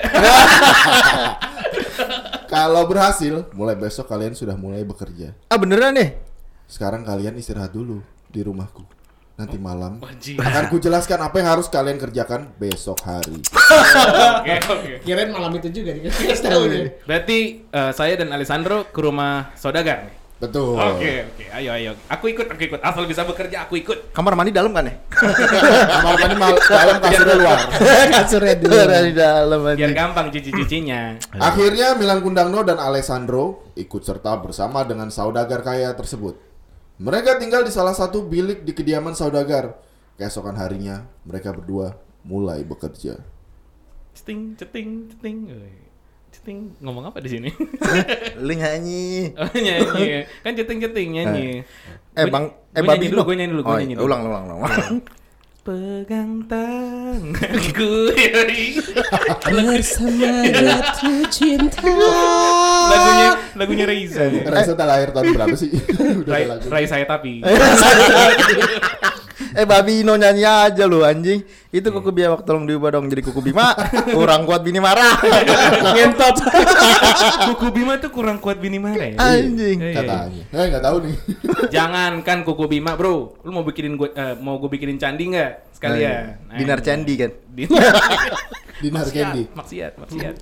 Kalau 2.45 2.85
berhasil, 2.85 3.49
mulai 3.57 3.73
besok 3.73 4.05
kalian 4.05 4.37
sudah 4.37 4.53
mulai 4.53 4.85
bekerja. 4.85 5.33
Ah 5.49 5.57
beneran 5.57 5.97
nih? 5.97 6.13
Sekarang 6.69 7.01
kalian 7.01 7.33
istirahat 7.41 7.73
dulu 7.73 8.05
di 8.29 8.45
rumahku. 8.45 8.85
Nanti 9.33 9.57
malam 9.57 9.97
Wajib. 9.97 10.37
akan 10.37 10.63
kujelaskan 10.69 11.17
apa 11.25 11.35
yang 11.41 11.49
harus 11.57 11.65
kalian 11.65 11.97
kerjakan 11.97 12.53
besok 12.61 13.01
hari. 13.01 13.41
Oke, 13.41 14.53
oke. 14.69 14.91
Kirain 15.01 15.33
malam 15.33 15.57
itu 15.57 15.73
juga 15.73 15.89
nih. 15.97 16.13
Tahu 16.13 16.63
nih. 16.69 17.01
Berarti 17.01 17.37
eh, 17.65 17.91
saya 17.97 18.13
dan 18.13 18.29
Alessandro 18.29 18.85
ke 18.93 18.99
rumah 19.01 19.49
saudagar 19.57 20.05
nih. 20.05 20.23
Betul. 20.37 20.75
Oke, 20.75 21.23
oke. 21.23 21.43
Ayo, 21.55 21.71
ayo. 21.71 21.91
Aku 22.11 22.27
ikut, 22.27 22.45
aku 22.45 22.61
ikut. 22.67 22.79
Asal 22.83 23.07
bisa 23.07 23.23
bekerja, 23.23 23.63
aku 23.63 23.79
ikut. 23.79 24.11
Kamar 24.11 24.35
mandi 24.35 24.51
dalam 24.51 24.75
kan 24.75 24.85
ya? 24.85 24.95
Kamar 25.95 26.13
mandi 26.19 26.35
mal 26.35 26.53
dalam 26.59 26.97
kasurnya 26.99 27.35
luar. 27.39 27.59
Kasurnya 28.19 28.55
dulu. 28.59 28.75
Di 28.75 29.13
dalam 29.15 29.59
Biar 29.73 29.91
gampang 29.95 30.27
cuci-cucinya. 30.29 31.15
Akhirnya 31.39 31.95
Milan 31.95 32.19
Kundangno 32.19 32.59
dan 32.67 32.75
Alessandro 32.75 33.71
ikut 33.79 34.03
serta 34.03 34.35
bersama 34.43 34.83
dengan 34.83 35.07
saudagar 35.09 35.63
kaya 35.63 35.95
tersebut. 35.95 36.52
Mereka 37.03 37.35
tinggal 37.35 37.67
di 37.67 37.71
salah 37.75 37.91
satu 37.91 38.23
bilik 38.23 38.63
di 38.63 38.71
kediaman 38.71 39.11
saudagar. 39.11 39.75
Keesokan 40.15 40.55
harinya, 40.55 41.03
mereka 41.27 41.51
berdua 41.51 41.99
mulai 42.23 42.63
bekerja. 42.63 43.19
Ceting, 44.15 44.55
ceting, 44.55 45.11
ceting. 45.11 45.37
Oi. 45.51 45.75
Ceting, 46.31 46.79
ngomong 46.79 47.11
apa 47.11 47.19
di 47.19 47.27
sini? 47.27 47.49
Lu 48.45 48.53
nyanyi. 48.55 49.35
oh, 49.35 49.51
nyanyi. 49.51 50.23
Kan 50.47 50.55
ceting-ceting 50.55 51.09
nyanyi. 51.11 51.67
Eh 52.15 52.25
bang, 52.31 52.45
eh 52.71 52.79
Gue 52.79 52.87
babi 52.87 52.95
nyanyi 53.03 53.11
dulu, 53.11 53.21
gue 53.27 53.35
nyanyi 53.35 53.51
dulu, 53.51 53.61
gue 53.61 53.73
Oh, 53.73 53.77
nyanyi 53.83 53.95
dulu. 53.99 54.05
Ulang, 54.07 54.21
ulang, 54.23 54.43
ulang. 54.47 54.63
Pegang 55.67 56.43
tanganku. 56.47 57.91
Bersama 59.51 60.31
jatuh 60.51 61.23
cinta. 61.27 61.83
Lagunya, 62.89 63.29
lagunya 63.55 63.85
Reza. 63.87 64.23
Reza 64.27 64.73
tak 64.75 64.87
lahir 64.87 65.09
tahun 65.15 65.25
berapa 65.35 65.55
sih? 65.55 65.69
Udah 66.23 66.33
Rai, 66.33 66.43
ada 66.43 66.51
lagu. 66.57 66.65
Rai 66.67 66.85
saya 66.87 67.05
tapi. 67.07 67.39
Eh 69.53 69.69
babi 69.69 70.01
Ino 70.01 70.17
nyanyi 70.17 70.45
aja 70.45 70.89
lu 70.89 71.05
anjing. 71.05 71.45
Itu 71.69 71.93
kuku 71.93 72.09
biawak 72.09 72.41
tolong 72.41 72.65
diubah 72.65 72.97
dong 72.97 73.05
jadi 73.05 73.21
kuku 73.21 73.41
Bima. 73.41 73.73
Kurang 74.17 74.49
kuat 74.49 74.65
bini 74.65 74.81
marah. 74.81 75.13
Ngentot. 75.93 76.37
Kuku 77.53 77.67
Bima 77.69 78.01
tuh 78.01 78.09
kurang 78.09 78.41
kuat 78.41 78.57
bini 78.57 78.81
marah 78.81 79.13
ya. 79.13 79.17
Anjing. 79.17 79.77
Iya. 79.77 79.93
Katanya. 80.01 80.43
Eh 80.49 80.65
nggak 80.73 80.83
tahu 80.85 80.97
nih. 81.05 81.15
Jangan 81.69 82.11
kan 82.25 82.41
kuku 82.41 82.65
Bima, 82.65 82.97
Bro. 82.97 83.41
Lu 83.45 83.49
mau 83.53 83.61
bikinin 83.61 83.93
gue 83.93 84.09
eh, 84.13 84.33
mau 84.41 84.57
gue 84.57 84.69
bikinin 84.73 84.97
candi 84.97 85.33
nggak 85.33 85.77
sekalian? 85.77 86.49
Nah, 86.49 86.57
Binar 86.57 86.79
ini. 86.81 86.85
Candi 86.85 87.13
kan. 87.13 87.31
Dinar 87.53 87.93
Dinar 88.83 89.07
Candy. 89.13 89.43
Maksiat, 89.53 89.93
maksiat. 90.01 90.35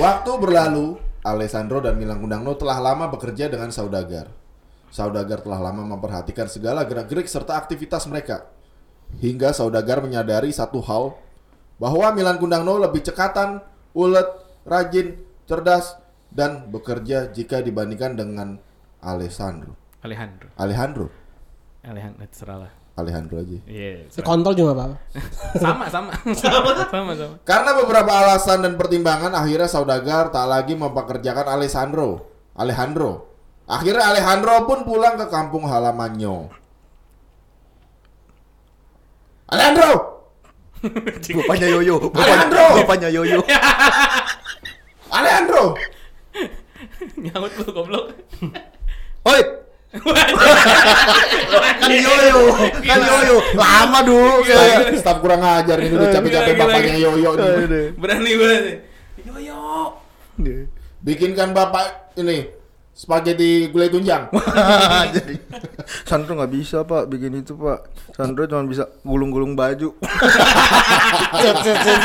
Waktu 0.00 0.30
berlalu, 0.40 0.98
Alessandro 1.24 1.80
dan 1.80 1.96
Milang 1.96 2.20
Kundangno 2.20 2.52
telah 2.52 2.84
lama 2.84 3.08
bekerja 3.08 3.48
dengan 3.48 3.72
saudagar. 3.72 4.28
Saudagar 4.92 5.40
telah 5.40 5.58
lama 5.58 5.96
memperhatikan 5.96 6.46
segala 6.52 6.84
gerak-gerik 6.84 7.24
serta 7.24 7.56
aktivitas 7.56 8.04
mereka. 8.06 8.46
Hingga 9.18 9.56
saudagar 9.56 10.04
menyadari 10.04 10.52
satu 10.52 10.84
hal, 10.84 11.16
bahwa 11.80 12.12
Milan 12.12 12.36
Kundangno 12.36 12.76
lebih 12.76 13.00
cekatan, 13.00 13.64
ulet, 13.96 14.28
rajin, 14.68 15.16
cerdas, 15.48 15.96
dan 16.28 16.68
bekerja 16.68 17.32
jika 17.32 17.64
dibandingkan 17.64 18.20
dengan 18.20 18.48
Alessandro. 19.00 19.74
Alejandro. 20.04 20.52
Alejandro. 20.60 21.06
Alejandro. 21.80 22.83
Alejandro 22.94 23.42
aja. 23.42 23.58
Iya. 23.66 24.06
Kontol 24.22 24.54
juga 24.54 24.78
apa? 24.78 25.02
sama, 25.62 25.90
sama. 25.90 26.14
sama, 26.30 26.70
sama, 26.94 27.12
sama. 27.18 27.34
Karena 27.42 27.74
beberapa 27.74 28.06
alasan 28.06 28.62
dan 28.62 28.78
pertimbangan 28.78 29.34
akhirnya 29.34 29.66
saudagar 29.66 30.30
tak 30.30 30.46
lagi 30.46 30.78
mempekerjakan 30.78 31.58
Alessandro. 31.58 32.30
Alejandro. 32.54 33.34
Akhirnya 33.66 34.14
Alejandro 34.14 34.62
pun 34.70 34.86
pulang 34.86 35.18
ke 35.18 35.26
kampung 35.26 35.66
halamannya. 35.66 36.54
Alejandro! 39.50 39.90
Bapaknya 41.34 41.68
Yoyo. 41.74 41.96
Alejandro! 42.14 42.66
Bapaknya 42.78 43.08
Yoyo. 43.10 43.42
Alejandro! 45.10 45.74
Nyaut 47.18 47.52
lu 47.58 47.66
goblok. 47.74 48.14
Oi. 49.26 49.63
Kan 50.02 51.90
Yoyo. 51.90 52.40
Kan 52.82 53.00
Yoyo. 53.02 53.36
Lama 53.54 53.98
dulu. 54.02 54.42
Staf, 54.42 54.90
staf 54.98 55.16
kurang 55.22 55.42
ajar 55.44 55.78
nih 55.78 55.94
udah 55.94 56.08
capek-capek 56.10 56.54
bapaknya. 56.58 56.96
Yoyo 56.98 57.30
nih. 57.38 57.94
Berani 57.94 58.32
banget. 58.34 58.62
Yo 59.22 59.34
yo. 59.38 59.58
Bikinkan 61.04 61.54
bapak 61.54 62.16
ini 62.18 62.63
spaghetti 62.94 63.68
gulai 63.74 63.90
tunjang. 63.90 64.30
Jadi 65.14 65.34
Sandro 66.06 66.38
nggak 66.38 66.52
bisa 66.54 66.86
pak 66.86 67.10
bikin 67.10 67.42
itu 67.42 67.58
pak. 67.58 67.90
Sandro 68.14 68.46
cuma 68.46 68.62
bisa 68.70 68.86
gulung-gulung 69.02 69.58
baju. 69.58 69.98
Ya, 71.34 71.50
ya, 71.50 71.74
ya, 71.74 71.96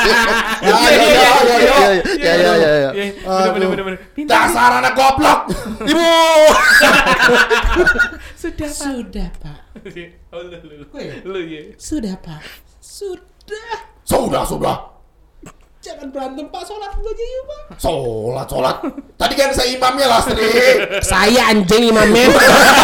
ya, 1.46 1.53
ya. 1.62 2.01
Ya 2.17 2.34
ya 2.34 2.53
ya 2.58 2.72
ya. 2.74 2.91
Iya. 2.98 4.25
Dasar 4.25 4.81
anak 4.81 4.98
goblok. 4.98 5.53
Ibu. 5.86 6.10
Sudah, 8.39 8.69
Pak. 8.74 8.89
Sudah, 8.89 9.29
Pak. 9.38 9.60
Oh, 10.34 11.00
ya. 11.00 11.62
Sudah, 11.77 12.15
Pak. 12.17 12.41
Sudah. 12.81 13.77
Sudah, 14.03 14.43
sudah. 14.43 14.99
Jangan 16.00 16.15
berantem, 16.15 16.48
Pak. 16.48 16.63
Sholat 16.63 16.96
dulu 16.96 17.12
aja 17.12 17.25
yuk, 17.27 17.44
Pak. 17.44 17.62
Sholat, 17.75 18.48
sholat. 18.48 18.75
Tadi 19.20 19.34
kan 19.36 19.51
saya 19.51 19.68
imamnya 19.75 20.08
Lastri. 20.08 20.48
Saya 21.03 21.51
anjing 21.51 21.91
imamnya. 21.91 22.32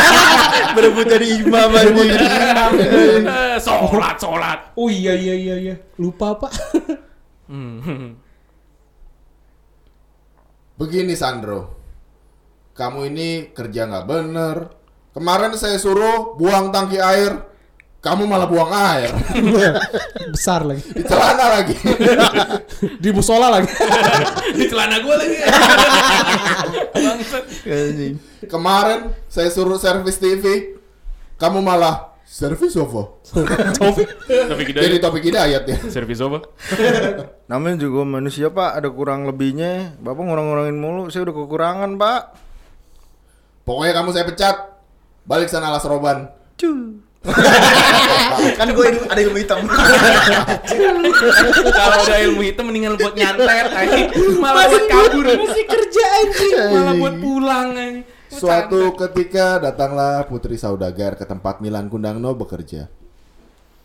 Berebut 0.76 1.08
jadi 1.08 1.28
imam 1.40 1.72
anjing. 1.72 2.12
Eh, 2.12 3.56
Sholat, 3.64 4.20
sholat. 4.20 4.76
oh 4.76 4.92
iya 4.92 5.16
iya 5.16 5.32
iya 5.32 5.56
iya. 5.56 5.76
Lupa, 5.96 6.36
Pak. 6.36 6.52
Hmm. 7.48 8.20
Begini 10.76 11.16
Sandro, 11.16 11.72
kamu 12.76 13.16
ini 13.16 13.56
kerja 13.56 13.88
nggak 13.88 14.06
bener. 14.12 14.58
Kemarin 15.16 15.56
saya 15.56 15.80
suruh 15.80 16.36
buang 16.36 16.76
tangki 16.76 17.00
air, 17.00 17.32
kamu 18.06 18.30
malah 18.30 18.46
buang 18.46 18.70
air. 18.70 19.10
Besar 20.30 20.62
lagi. 20.62 20.86
Di 20.94 21.02
celana 21.02 21.46
lagi. 21.58 21.74
Di 23.04 23.10
musola 23.10 23.50
lagi. 23.50 23.74
Di 24.54 24.70
celana 24.70 25.02
gua 25.02 25.18
lagi. 25.18 25.38
Kemarin 28.46 29.10
saya 29.26 29.50
suruh 29.50 29.82
servis 29.82 30.22
TV, 30.22 30.78
kamu 31.42 31.66
malah 31.66 32.14
servis 32.30 32.78
apa? 32.78 33.26
Jadi 34.70 35.02
topik 35.02 35.26
hidayat 35.26 35.66
ya. 35.66 35.78
servis 35.90 36.22
apa? 36.22 36.46
Namanya 37.50 37.90
juga 37.90 38.06
manusia 38.06 38.54
pak, 38.54 38.86
ada 38.86 38.90
kurang 38.94 39.26
lebihnya. 39.26 39.98
Bapak 39.98 40.30
ngurang-ngurangin 40.30 40.78
mulu, 40.78 41.10
saya 41.10 41.26
udah 41.26 41.36
kekurangan 41.42 41.98
pak. 41.98 42.22
Pokoknya 43.66 43.98
kamu 43.98 44.10
saya 44.14 44.30
pecat. 44.30 44.58
Balik 45.26 45.50
sana 45.50 45.74
alas 45.74 45.82
roban. 45.90 46.30
Cu. 46.54 47.05
kan 48.60 48.68
gue 48.70 48.88
ada 49.10 49.22
ilmu 49.22 49.38
hitam. 49.42 49.60
Kalau 51.78 51.98
ada 52.06 52.18
ilmu 52.22 52.42
hitam 52.46 52.70
mendingan 52.70 52.94
buat 52.98 53.14
nyantet 53.18 53.70
anjing. 53.74 54.08
Malah 54.44 54.64
buat 54.70 54.86
kabur. 54.86 55.26
Masih 55.26 55.66
kerja 55.66 56.04
anjing. 56.22 56.54
Malah 56.74 56.94
buat 56.98 57.16
pulang 57.18 57.70
anjing. 57.74 57.98
Suatu 58.30 58.94
ketika 59.00 59.64
datanglah 59.64 60.28
Putri 60.28 60.60
Saudagar 60.60 61.16
ke 61.16 61.24
tempat 61.24 61.64
Milan 61.64 61.88
Kundangno 61.88 62.36
bekerja. 62.36 62.92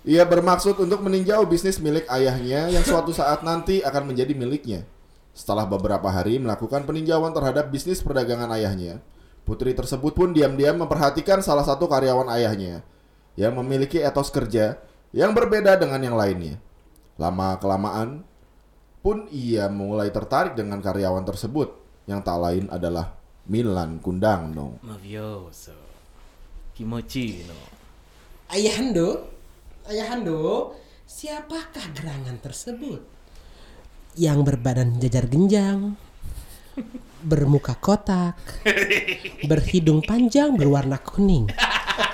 Ia 0.01 0.25
bermaksud 0.25 0.81
untuk 0.81 1.05
meninjau 1.05 1.45
bisnis 1.45 1.77
milik 1.77 2.09
ayahnya 2.09 2.73
yang 2.73 2.81
suatu 2.81 3.13
saat 3.13 3.45
nanti 3.45 3.85
akan 3.85 4.09
menjadi 4.09 4.33
miliknya. 4.33 4.81
Setelah 5.37 5.69
beberapa 5.69 6.09
hari 6.09 6.41
melakukan 6.41 6.89
peninjauan 6.89 7.37
terhadap 7.37 7.69
bisnis 7.69 8.01
perdagangan 8.01 8.49
ayahnya, 8.57 9.05
putri 9.45 9.77
tersebut 9.77 10.17
pun 10.17 10.33
diam-diam 10.33 10.81
memperhatikan 10.81 11.45
salah 11.45 11.63
satu 11.63 11.85
karyawan 11.85 12.33
ayahnya 12.33 12.81
yang 13.39 13.59
memiliki 13.59 14.03
etos 14.03 14.31
kerja 14.31 14.79
yang 15.11 15.35
berbeda 15.35 15.79
dengan 15.79 16.01
yang 16.03 16.17
lainnya. 16.19 16.57
Lama 17.21 17.59
kelamaan 17.61 18.25
pun 19.01 19.27
ia 19.33 19.69
mulai 19.69 20.13
tertarik 20.13 20.57
dengan 20.57 20.79
karyawan 20.81 21.25
tersebut 21.27 21.73
yang 22.09 22.21
tak 22.25 22.39
lain 22.41 22.67
adalah 22.73 23.17
Milan 23.51 23.99
Kundangno. 24.03 24.81
Mafioso. 24.83 25.75
Kimochi 26.75 27.45
no. 27.45 27.59
Ayahando, 28.51 29.31
Ayahando, 29.87 30.75
siapakah 31.07 31.87
gerangan 31.95 32.39
tersebut? 32.43 33.03
Yang 34.19 34.39
berbadan 34.43 34.99
jajar 34.99 35.31
genjang, 35.31 35.95
bermuka 37.23 37.79
kotak, 37.79 38.35
berhidung 39.51 40.03
panjang 40.03 40.59
berwarna 40.59 40.99
kuning. 40.99 41.47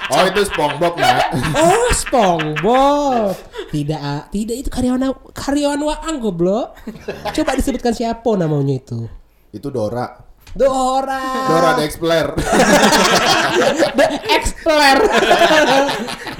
Oh 0.06 0.22
itu 0.26 0.42
SpongeBob 0.46 0.94
nak. 0.98 1.34
Oh, 1.58 1.88
SpongeBob. 1.90 3.34
Tidak, 3.70 4.00
ah, 4.00 4.22
tidak 4.30 4.56
itu 4.62 4.68
karyawan 4.70 5.10
karyawan 5.34 5.80
Waang 5.82 6.16
goblok. 6.22 6.78
Coba 7.34 7.58
disebutkan 7.58 7.90
siapa 7.94 8.30
namanya 8.38 8.78
itu. 8.78 9.10
Itu 9.50 9.70
Dora. 9.74 10.25
Dora. 10.56 11.22
Dora 11.52 11.70
the 11.76 11.84
Explorer. 11.84 12.32
The 14.00 14.06
Explorer. 14.32 15.00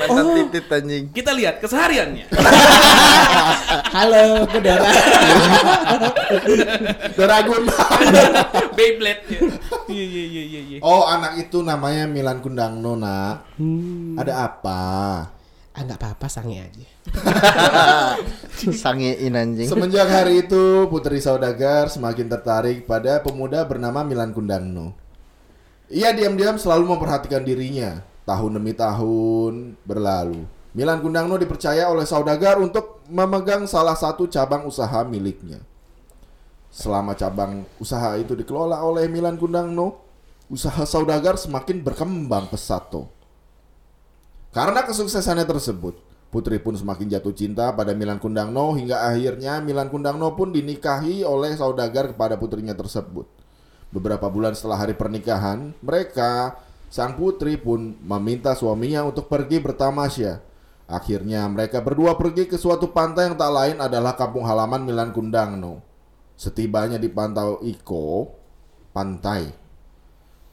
Mantan 0.00 0.26
titit 0.33 0.66
anjing. 0.72 1.05
Kita 1.12 1.37
lihat 1.37 1.61
kesehariannya. 1.61 2.24
Halo, 3.92 4.48
Dora. 4.48 4.88
Dora 7.12 7.37
Gundam. 7.44 8.33
Beyblade. 8.72 9.24
ya. 9.29 9.40
Iya 9.87 10.05
iya 10.09 10.24
iya 10.24 10.61
iya. 10.64 10.79
Oh 10.81 11.05
anak 11.05 11.37
itu 11.37 11.61
namanya 11.61 12.09
Milan 12.09 12.40
Kundangno 12.40 12.96
nak. 12.96 13.52
Hmm. 13.61 14.16
Ada 14.16 14.33
apa? 14.48 14.85
Ah, 15.77 15.85
nggak 15.85 16.01
apa-apa, 16.01 16.27
sange 16.33 16.57
aja. 16.57 16.89
Sangein 18.81 19.37
anjing. 19.37 19.69
Semenjak 19.69 20.09
hari 20.09 20.49
itu 20.49 20.89
Putri 20.89 21.21
Saudagar 21.21 21.93
semakin 21.93 22.33
tertarik 22.33 22.89
pada 22.89 23.21
pemuda 23.21 23.61
bernama 23.69 24.01
Milan 24.01 24.33
Kundangno. 24.33 24.97
Ia 25.93 26.17
diam-diam 26.17 26.57
selalu 26.57 26.97
memperhatikan 26.97 27.45
dirinya. 27.45 28.01
Tahun 28.25 28.57
demi 28.57 28.73
tahun 28.73 29.77
berlalu. 29.85 30.49
Milan 30.73 31.05
Kundangno 31.05 31.37
dipercaya 31.37 31.93
oleh 31.93 32.09
Saudagar 32.09 32.57
untuk 32.57 33.05
memegang 33.12 33.69
salah 33.69 34.01
satu 34.01 34.25
cabang 34.33 34.65
usaha 34.65 35.05
miliknya. 35.05 35.61
Selama 36.73 37.12
cabang 37.12 37.69
usaha 37.77 38.17
itu 38.17 38.33
dikelola 38.33 38.81
oleh 38.81 39.12
Milan 39.12 39.37
Kundangno, 39.37 40.01
usaha 40.49 40.89
Saudagar 40.89 41.37
semakin 41.37 41.85
berkembang 41.85 42.49
pesat 42.49 42.89
toh. 42.89 43.15
Karena 44.57 44.81
kesuksesannya 44.88 45.45
tersebut, 45.45 46.01
Putri 46.33 46.57
pun 46.57 46.73
semakin 46.73 47.12
jatuh 47.12 47.37
cinta 47.37 47.71
pada 47.77 47.92
Milan 47.92 48.16
Kundangno 48.16 48.73
hingga 48.73 49.05
akhirnya 49.05 49.61
Milan 49.61 49.92
Kundangno 49.92 50.33
pun 50.33 50.51
dinikahi 50.51 51.23
oleh 51.23 51.55
saudagar 51.55 52.16
kepada 52.16 52.40
putrinya 52.40 52.73
tersebut. 52.73 53.29
Beberapa 53.92 54.27
bulan 54.33 54.57
setelah 54.57 54.81
hari 54.81 54.97
pernikahan, 54.97 55.77
mereka 55.85 56.57
sang 56.88 57.14
putri 57.21 57.61
pun 57.61 57.95
meminta 58.01 58.57
suaminya 58.57 59.05
untuk 59.05 59.29
pergi 59.29 59.61
bertamasya 59.61 60.42
Akhirnya 60.87 61.42
mereka 61.51 61.83
berdua 61.83 62.14
pergi 62.14 62.47
ke 62.47 62.55
suatu 62.55 62.95
pantai 62.95 63.27
yang 63.27 63.35
tak 63.35 63.51
lain 63.51 63.77
adalah 63.83 64.14
kampung 64.14 64.47
halaman 64.47 64.87
Milan 64.87 65.11
Kundangno. 65.11 65.83
Setibanya 66.38 66.95
di 66.95 67.11
Pantau 67.11 67.59
Iko, 67.59 68.31
pantai. 68.95 69.51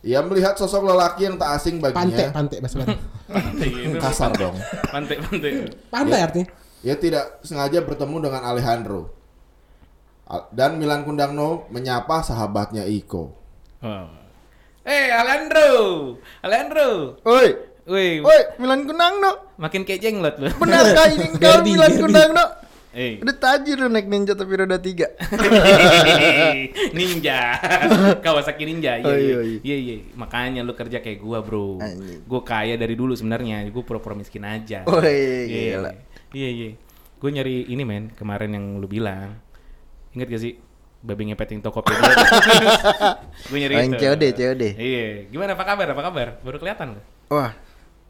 Ia 0.01 0.25
melihat 0.25 0.57
sosok 0.57 0.89
lelaki 0.89 1.29
yang 1.29 1.37
tak 1.37 1.53
asing 1.53 1.77
Pantai, 1.79 1.93
baginya. 1.93 2.27
pantai 2.33 2.57
Barat. 2.59 2.97
Pantai. 3.33 3.69
Kasar 4.03 4.31
dong. 4.33 4.55
Pantai, 4.87 5.17
pantai. 5.19 5.51
Pantai 5.89 6.19
Ya. 6.19 6.25
artinya. 6.25 6.47
Ia 6.83 6.95
tidak 6.95 7.25
sengaja 7.41 7.81
bertemu 7.81 8.15
dengan 8.21 8.41
Alejandro. 8.45 9.09
Al- 10.23 10.47
Dan 10.49 10.77
Milan 10.77 11.03
Kundangno 11.03 11.65
menyapa 11.67 12.21
sahabatnya 12.21 12.85
Iko. 12.85 13.33
Oh. 13.81 14.07
Eh, 14.83 15.07
Alejandro. 15.09 15.69
Alejandro. 16.39 17.17
Oi, 17.23 17.49
Wih, 17.83 18.23
oi, 18.23 18.41
Milan 18.63 18.87
Kunang 18.87 19.19
no. 19.19 19.31
makin 19.59 19.83
kayak 19.83 19.99
jenglot 19.99 20.39
lu. 20.39 20.47
Benarkah 20.55 21.11
ini 21.11 21.35
kau 21.41 21.59
Milan 21.59 21.91
derby. 21.91 22.39
Eh. 22.93 23.17
Udah 23.19 23.33
tajir 23.33 23.73
lu 23.75 23.89
naik 23.89 24.05
ninja 24.05 24.33
tapi 24.33 24.53
roda 24.53 24.77
tiga. 24.77 25.09
ninja. 26.93 27.57
Kawasaki 28.19 28.63
Ninja. 28.63 28.97
Iya, 28.97 29.05
Oh, 29.05 29.11
iya. 29.11 29.19
iya, 29.19 29.39
iya. 29.41 29.57
Iya, 29.61 29.77
iya. 29.77 29.95
Makanya 30.13 30.61
lu 30.61 30.73
kerja 30.73 30.99
kayak 30.99 31.17
gua, 31.17 31.41
Bro. 31.41 31.81
Anjing. 31.81 32.21
Gua 32.23 32.41
kaya 32.41 32.75
dari 32.75 32.93
dulu 32.93 33.13
sebenarnya. 33.13 33.65
Gua 33.69 33.81
pura-pura 33.81 34.13
miskin 34.13 34.43
aja. 34.43 34.85
Woi, 34.85 35.01
Iya, 35.49 35.73
gila. 35.73 35.91
Iya, 36.31 36.49
iya. 36.49 36.69
Gue 37.17 37.29
nyari 37.31 37.65
ini 37.65 37.81
men, 37.81 38.11
kemarin 38.11 38.51
yang 38.51 38.65
lu 38.77 38.85
bilang. 38.85 39.39
Ingat 40.11 40.27
gak 40.27 40.41
sih? 40.41 40.53
Babi 40.99 41.27
ngepet 41.27 41.49
yang 41.51 41.61
Tokopedia. 41.61 41.99
gue 43.49 43.57
nyari 43.57 43.73
Oh, 43.73 43.79
yang 43.81 43.91
itu. 43.91 44.01
COD, 44.03 44.23
COD. 44.33 44.63
Iya. 44.75 45.07
Gimana 45.27 45.55
apa 45.55 45.63
kabar? 45.63 45.87
Apa 45.89 46.01
kabar? 46.03 46.27
Baru 46.39 46.57
kelihatan 46.57 46.93
lu? 46.93 47.01
Wah, 47.29 47.55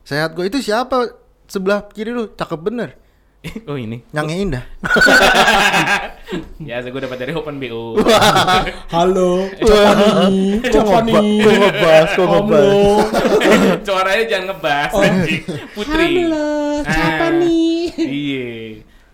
sehat 0.01 0.33
gue 0.33 0.45
itu 0.45 0.59
siapa? 0.59 1.13
Sebelah 1.45 1.85
kiri 1.87 2.09
lu, 2.09 2.27
cakep 2.29 2.59
bener. 2.59 2.97
oh 3.69 3.75
ini. 3.75 3.99
Nyangnya 4.15 4.35
indah. 4.45 4.63
ya, 6.63 6.79
gue 6.79 7.01
dapat 7.01 7.17
dari 7.19 7.31
Open 7.35 7.59
BO. 7.59 7.99
Halo, 8.95 9.51
Copani, 9.59 10.63
Copani. 10.63 11.13
Kok 11.43 11.53
ngebahas, 11.59 12.09
kok 12.15 12.25
ngebahas. 12.25 13.05
Suaranya 13.83 14.23
jangan 14.25 14.45
ngebahas 14.49 14.91
Oh. 14.91 15.03
anjing. 15.03 15.43
Putri. 15.75 16.05
Halo, 16.23 16.47
Ah. 16.83 16.87
siapa 16.87 17.25
nih? 17.35 17.79
Iya. 17.95 18.49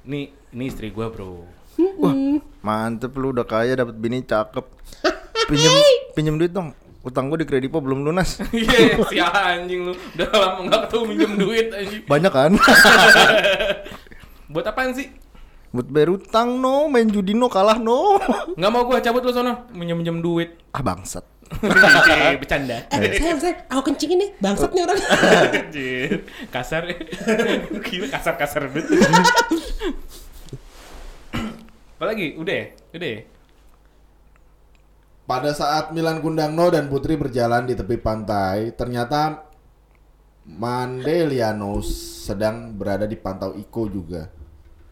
Ini 0.05 0.19
ini 0.49 0.63
istri 0.65 0.89
gua, 0.89 1.09
Bro. 1.09 1.45
Wah, 1.97 2.13
mantep 2.59 3.15
lu 3.15 3.31
udah 3.31 3.45
kaya 3.45 3.73
dapat 3.73 3.95
bini 3.95 4.21
cakep. 4.21 4.65
Pinjem 5.47 5.73
pinjem 6.13 6.35
duit 6.37 6.51
dong. 6.51 6.75
Utang 6.99 7.31
gue 7.31 7.39
di 7.39 7.47
Kredipo 7.47 7.79
belum 7.79 8.03
lunas. 8.03 8.43
Iya, 8.51 8.99
si 9.07 9.17
anjing 9.17 9.87
lu. 9.87 9.93
Udah 9.95 10.27
lama 10.29 10.59
enggak 10.61 10.81
ketemu 10.85 11.03
minjem 11.07 11.31
duit 11.35 11.67
anjing. 11.71 12.01
Banyak 12.05 12.31
kan? 12.31 12.51
Buat 14.49 14.65
apaan 14.73 14.97
sih? 14.97 15.13
Buat 15.69 15.93
bayar 15.93 16.17
utang 16.17 16.57
no, 16.57 16.89
main 16.89 17.05
judi 17.05 17.37
no, 17.37 17.45
kalah 17.45 17.77
no. 17.77 18.17
Nggak 18.57 18.71
mau 18.73 18.81
gua 18.89 18.97
cabut 18.97 19.21
lu 19.21 19.29
sono, 19.29 19.69
minjem-minjem 19.77 20.25
duit. 20.25 20.57
Ah 20.73 20.81
bangsat. 20.81 21.21
Bercanda. 22.41 22.89
Eh, 22.89 23.21
sayang, 23.21 23.37
sayang, 23.37 23.57
aku 23.69 23.93
kencingin 23.93 24.25
nih, 24.25 24.29
bangsat 24.41 24.73
nih 24.73 24.81
orang. 24.89 24.99
Anjir. 25.53 26.25
Kasar. 26.53 26.89
Gila 27.85 28.07
kasar-kasar 28.09 28.73
banget. 28.73 28.89
Apalagi? 32.01 32.33
Udah 32.41 32.53
ya? 32.57 32.65
Udah 32.97 33.09
ya? 33.13 33.21
Pada 35.29 35.53
saat 35.53 35.93
Milan 35.93 36.25
Kundangno 36.25 36.73
dan 36.73 36.89
Putri 36.89 37.13
berjalan 37.13 37.69
di 37.69 37.77
tepi 37.77 38.01
pantai, 38.01 38.73
ternyata 38.73 39.45
Mandeliano 40.49 41.85
sedang 41.85 42.73
berada 42.73 43.05
di 43.05 43.13
Pantau 43.13 43.53
Iko 43.53 43.85
juga 43.85 44.38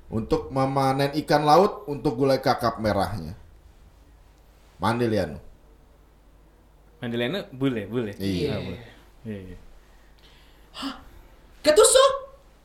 untuk 0.07 0.49
memanen 0.51 1.11
ikan 1.23 1.43
laut 1.43 1.83
untuk 1.91 2.15
gulai 2.15 2.39
kakap 2.39 2.79
merahnya. 2.79 3.35
Mandeliano. 4.79 5.39
Mandeliana 7.01 7.45
bule, 7.51 7.85
bule. 7.85 8.13
Iya. 8.17 8.55
Ah, 8.55 8.59
bule. 8.63 8.79
Iya, 9.27 9.39
iya. 9.53 9.57
Ketusuk. 11.65 12.13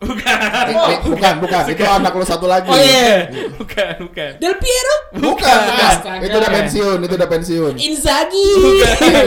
Eh, 0.03 0.75
eh, 0.75 0.99
bukan, 1.07 1.35
bukan. 1.39 1.63
Itu 1.71 1.85
anak 1.87 2.13
lo 2.19 2.25
satu 2.27 2.47
lagi. 2.51 2.67
Oh 2.67 2.79
iya. 2.79 3.31
Bukan, 3.55 4.11
bukan. 4.11 4.31
Del 4.43 4.55
Piero. 4.59 4.97
Bukan, 5.15 5.57
bukan. 5.71 5.91
Astaga. 5.95 6.25
Itu 6.27 6.37
udah 6.43 6.51
pensiun, 6.51 6.99
itu 7.07 7.15
udah 7.15 7.31
pensiun. 7.31 7.73
Inzaghi. 7.79 8.51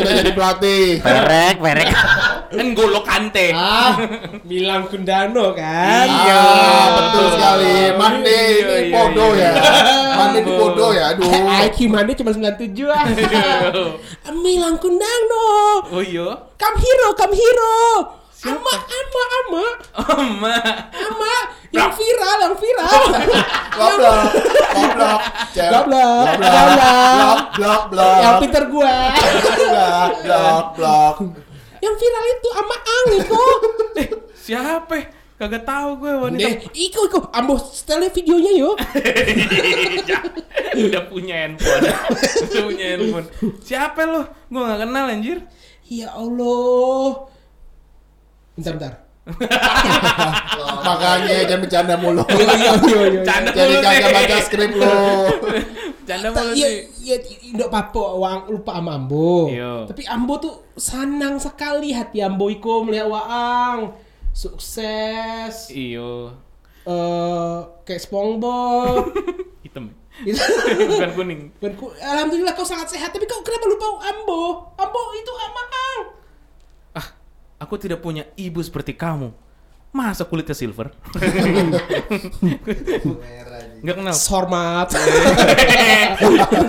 udah 0.04 0.14
jadi 0.20 0.32
pelatih. 0.36 0.88
Perek, 1.00 1.56
perek. 1.64 1.88
N'Golo 2.56 3.02
Kante. 3.04 3.52
Ah, 3.52 3.96
bilang 4.48 4.88
Kundano 4.88 5.52
kan? 5.56 6.08
Iya. 6.08 6.40
Ah, 6.44 6.88
betul 7.00 7.26
sekali. 7.36 7.76
Mande 7.96 8.36
Iya, 8.36 8.60
ini 8.62 8.76
iya, 8.92 8.96
bodoh 8.96 9.32
iya. 9.36 9.52
ya. 9.52 10.16
Mande 10.16 10.38
ini 10.44 10.52
bodoh 10.56 10.92
ya. 10.92 11.04
Aduh. 11.16 11.28
Eh, 11.28 11.68
IQ 11.72 11.78
Mande 11.92 12.12
cuma 12.16 12.32
97 12.32 12.88
ah. 12.88 13.06
Milan 14.44 14.76
Kundano. 14.80 15.48
Oh 15.92 16.04
iya. 16.04 16.52
Come 16.56 16.78
hero, 16.80 17.08
come 17.16 17.36
hero. 17.36 17.76
Ama, 18.46 18.74
ama, 18.78 19.24
ama, 19.42 19.66
Oma. 20.22 20.56
ama. 20.94 21.34
Yang 21.74 21.92
viral, 21.98 22.38
yang 22.46 22.56
viral. 22.56 23.02
Goblok. 23.74 24.22
Goblok. 24.76 25.22
Cel. 25.52 25.72
Goblok. 25.74 26.26
Goblok. 26.30 26.66
Goblok. 26.70 27.40
Blok, 27.56 27.82
blok, 27.90 28.16
yang 28.22 28.36
pinter 28.40 28.64
gua. 28.70 28.94
Blok, 29.16 30.12
blok, 30.22 30.66
blok. 30.78 31.16
yang 31.82 31.96
viral 31.98 32.26
itu 32.30 32.50
ama 32.54 32.78
Ang. 32.80 33.08
Eh, 34.02 34.08
siapa? 34.38 34.96
Kagak 35.36 35.68
tahu 35.68 36.00
gue 36.00 36.14
wanita. 36.16 36.48
Deh, 36.48 36.56
Iko, 36.72 37.12
Iko. 37.12 37.20
Ambo 37.36 37.60
setelnya 37.60 38.08
videonya 38.08 38.52
yo. 38.56 38.72
Udah 40.88 41.04
punya 41.12 41.36
handphone. 41.44 41.84
Udah 42.48 42.62
punya 42.64 42.86
handphone. 42.96 43.28
Siapa 43.60 44.08
lo? 44.08 44.24
Gue 44.48 44.64
gak 44.64 44.80
kenal 44.88 45.12
anjir. 45.12 45.44
Ya 45.92 46.16
Allah. 46.16 47.35
Bentar, 48.56 48.74
bentar. 48.74 48.94
Makanya 50.86 51.38
jangan 51.44 51.62
bercanda 51.62 51.96
mulu. 51.98 52.24
Yo, 52.26 52.46
yo, 52.46 52.74
yo, 52.86 53.02
yo. 53.10 53.22
Canda 53.24 53.50
Jadi 53.50 53.74
mulu 53.74 53.82
kagak 53.82 54.12
baca 54.12 54.38
skrip 54.40 54.72
lo. 54.72 54.96
Canda 56.06 56.28
mulu 56.30 56.52
Iya, 56.54 56.68
sih. 56.70 56.78
iya, 57.04 57.16
Indo 57.46 57.66
Papo 57.68 58.22
Wang 58.22 58.48
lupa 58.48 58.78
sama 58.78 58.96
Ambo. 58.96 59.50
Iya. 59.50 59.90
Tapi 59.90 60.06
Ambo 60.06 60.34
tuh 60.38 60.54
senang 60.76 61.38
sekali 61.38 61.90
hati 61.90 62.22
Ambo 62.22 62.48
Iko 62.48 62.86
melihat 62.86 63.10
Waang 63.10 63.98
sukses. 64.30 65.70
Iyo. 65.70 66.38
eh 66.86 67.58
kayak 67.82 67.98
SpongeBob. 68.00 69.10
Hitam. 69.66 69.90
Bukan 70.86 71.12
kuning. 71.14 71.42
Ku- 71.74 71.92
Alhamdulillah 71.98 72.54
kau 72.54 72.62
sangat 72.64 72.88
sehat. 72.88 73.10
Tapi 73.10 73.26
kau 73.26 73.42
kenapa 73.42 73.66
lupa 73.66 73.86
Ambo? 74.06 74.70
Ambo 74.76 75.02
itu 75.14 75.34
Amaang. 75.34 76.02
Aku 77.66 77.82
tidak 77.82 78.06
punya 78.06 78.30
ibu 78.38 78.62
seperti 78.62 78.94
kamu. 78.94 79.34
Masa 79.90 80.22
kulitnya 80.22 80.54
silver? 80.54 80.94
Gak 83.82 83.96
kenal. 83.98 84.14
Hormat. 84.14 84.94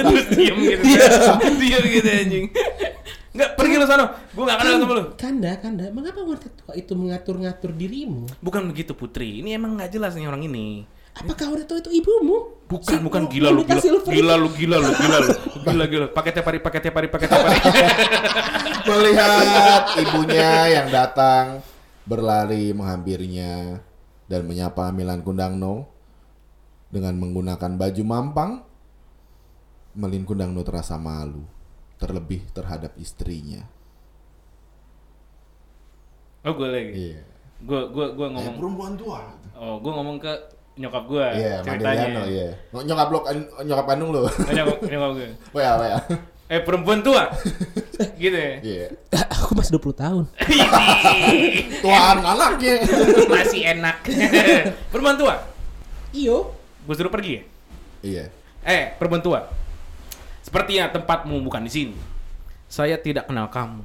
Terus 0.01 0.27
diem 0.33 0.57
gitu. 0.57 0.83
Diem 1.61 1.85
gitu 1.85 2.09
anjing. 2.09 2.47
Enggak, 3.37 3.51
pergi 3.61 3.75
lu 3.77 3.85
sana. 3.85 4.09
Gue 4.33 4.45
gak 4.49 4.57
kenal 4.57 4.81
sama 4.81 4.93
lu. 4.97 5.05
Kanda, 5.21 5.53
Kanda, 5.61 5.93
mengapa 5.93 6.25
wanita 6.25 6.49
tua 6.49 6.73
itu 6.73 6.97
mengatur-ngatur 6.97 7.77
dirimu? 7.77 8.25
Bukan 8.41 8.73
begitu 8.73 8.97
Putri. 8.97 9.45
Ini 9.45 9.61
emang 9.61 9.77
nggak 9.77 9.93
jelas 9.93 10.17
nih 10.17 10.25
orang 10.25 10.49
ini. 10.49 10.89
Apakah 11.17 11.47
wanita 11.49 11.67
tua 11.67 11.81
itu 11.81 11.91
ibumu? 11.95 12.61
Bukan, 12.67 12.85
Si 12.85 13.01
bukan 13.01 13.23
Mo- 13.25 13.31
gila 13.31 13.49
lu, 13.49 13.63
gila, 13.63 13.81
gila 14.05 14.35
lu, 14.37 14.49
gila 14.53 14.77
lu, 14.77 14.91
gila 14.93 15.19
lu, 15.19 15.33
gila 15.65 15.85
gila. 15.87 16.07
Pakai 16.11 16.31
tiap 16.31 16.45
hari, 16.45 16.59
pakai 16.59 16.81
tiap 16.83 16.95
hari, 16.95 17.09
pakai 17.09 17.27
tiap 17.27 17.41
hari. 17.41 17.61
Melihat 18.89 19.83
ibunya 19.97 20.51
yang 20.69 20.87
datang 20.89 21.65
berlari 22.05 22.71
menghampirinya 22.71 23.81
dan 24.27 24.45
menyapa 24.45 24.91
Milan 24.91 25.23
Kundangno 25.23 25.89
dengan 26.89 27.17
menggunakan 27.17 27.73
baju 27.73 28.03
mampang. 28.05 28.53
Melin 29.97 30.23
Kundangno 30.23 30.61
terasa 30.61 31.01
malu, 31.01 31.49
terlebih 31.97 32.45
terhadap 32.53 32.93
istrinya. 32.97 33.65
Oh 36.43 36.53
gue 36.53 36.69
lagi. 36.69 36.91
Iya. 36.93 37.21
Gue 37.59 37.81
gue 37.89 38.07
gue 38.13 38.27
Eh, 38.27 38.33
ngomong. 38.37 38.55
perempuan 38.55 38.93
tua. 38.95 39.23
Oh 39.57 39.81
gue 39.81 39.89
ngomong 39.89 40.21
ke 40.21 40.33
nyokap 40.77 41.05
gue. 41.09 41.27
Iya, 41.41 41.55
Mandeliano, 41.65 42.23
iya. 42.29 42.49
Nyokap 42.71 43.09
lo, 43.09 43.19
nyokap 43.65 43.87
kandung 43.89 44.11
lo. 44.13 44.29
Oh, 44.29 44.31
nyokap, 44.53 44.79
nyokap 44.85 45.11
gue. 45.17 45.29
Wea, 45.57 45.73
wea. 45.81 45.99
Eh 46.47 46.63
perempuan 46.63 47.03
tua. 47.03 47.27
gitu 48.23 48.37
ya. 48.37 48.55
Iya. 48.63 48.87
Aku 49.43 49.57
masih 49.59 49.81
20 49.83 49.99
tahun. 49.99 50.25
Tuan 51.83 52.19
anaknya. 52.23 52.75
Masih 53.27 53.61
enak. 53.67 53.97
perempuan 54.93 55.19
tua. 55.19 55.35
Iyo. 56.15 56.55
Gue 56.87 56.95
suruh 56.95 57.11
pergi 57.11 57.41
ya. 57.41 57.43
Iya. 58.07 58.25
Eh, 58.63 58.95
perempuan 58.95 59.25
tua. 59.25 59.41
Sepertinya 60.47 60.87
tempatmu 60.95 61.43
bukan 61.43 61.67
di 61.67 61.73
sini. 61.73 61.97
Saya 62.71 62.95
tidak 62.95 63.27
kenal 63.27 63.51
kamu. 63.51 63.83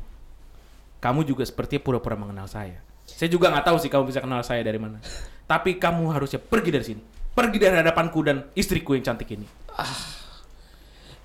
Kamu 1.02 1.26
juga 1.26 1.42
sepertinya 1.42 1.82
pura-pura 1.82 2.14
mengenal 2.14 2.46
saya. 2.46 2.78
Saya 3.16 3.30
juga 3.30 3.52
nggak 3.52 3.66
tahu 3.68 3.78
sih 3.80 3.90
kamu 3.92 4.04
bisa 4.10 4.20
kenal 4.24 4.42
saya 4.42 4.62
dari 4.62 4.80
mana. 4.82 4.98
Tapi 5.46 5.76
kamu 5.78 6.12
harusnya 6.12 6.40
pergi 6.40 6.70
dari 6.72 6.86
sini. 6.86 7.02
Pergi 7.32 7.58
dari 7.60 7.76
hadapanku 7.80 8.20
dan 8.24 8.48
istriku 8.56 8.96
yang 8.96 9.04
cantik 9.08 9.32
ini. 9.36 9.48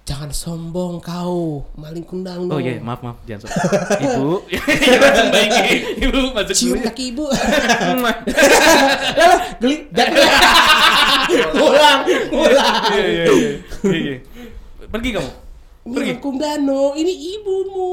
Jangan 0.07 0.31
sombong 0.31 1.03
kau, 1.03 1.67
maling 1.75 2.07
kundang 2.07 2.47
Oh 2.47 2.63
iya, 2.63 2.79
maaf 2.79 3.03
maaf, 3.03 3.19
jangan 3.27 3.51
sok. 3.51 3.51
Ibu. 4.07 4.39
Ibu 6.07 6.19
masuk 6.31 6.55
Cium 6.55 6.79
kaki 6.79 7.11
ibu. 7.11 7.27
Lah, 8.07 9.59
geli. 9.59 9.91
Jatuh. 9.91 10.27
Pulang, 11.59 12.01
pulang. 12.31 12.75
Iya 12.95 13.03
iya 13.03 13.25
iya. 13.27 13.51
Iya, 13.83 13.99
iya. 13.99 14.17
Pergi 14.87 15.11
kamu. 15.11 15.31
Pergi. 15.91 16.11
Milan 16.15 16.19
Kundano, 16.23 16.95
ini 16.95 17.13
ibumu. 17.35 17.91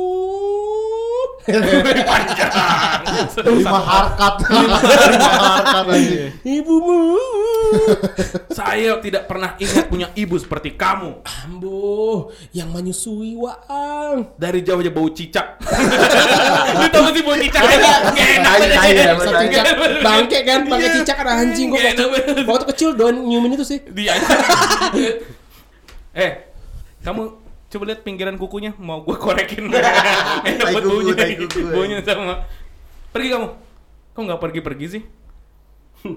Lima 3.44 3.80
harkat. 3.84 4.36
Lima 4.48 5.32
harkat 5.36 5.86
ibumu. 6.48 7.20
Saya 8.48 9.04
tidak 9.04 9.28
pernah 9.28 9.60
ingat 9.60 9.92
punya 9.92 10.08
ibu 10.16 10.40
seperti 10.40 10.80
kamu. 10.80 11.20
Ambo, 11.44 12.32
yang 12.56 12.72
menyusui 12.72 13.36
waang. 13.36 14.32
Dari 14.40 14.64
jauh 14.64 14.80
aja 14.80 14.92
bau 14.94 15.12
cicak. 15.12 15.60
Lu 16.80 16.88
tau 16.88 17.12
sih 17.12 17.24
bau 17.26 17.36
cicak? 17.36 17.60
Gak 17.60 18.28
enak. 18.40 18.56
Bangke 20.00 20.40
kan, 20.48 20.64
bangke 20.64 20.88
cicak 21.04 21.16
kan 21.20 21.28
anjing 21.28 21.68
gua 21.68 21.84
waktu, 21.84 22.04
waktu 22.48 22.66
kecil 22.72 22.96
doan 22.96 23.20
nyiumin 23.20 23.60
itu 23.60 23.68
sih. 23.68 23.84
Dia. 23.92 24.16
eh, 26.24 26.32
kamu 27.04 27.43
coba 27.74 27.90
lihat 27.90 28.06
pinggiran 28.06 28.38
kukunya, 28.38 28.78
mau 28.78 29.02
gue 29.02 29.18
korekin. 29.18 29.74
Enak 30.46 30.86
baunya, 30.86 31.14
kuku, 31.18 31.58
ya. 31.58 31.74
baunya 31.74 31.98
sama. 32.06 32.46
Pergi 33.10 33.34
kamu. 33.34 33.48
Kok 34.14 34.22
nggak 34.22 34.42
pergi-pergi 34.46 34.86
sih? 34.86 35.02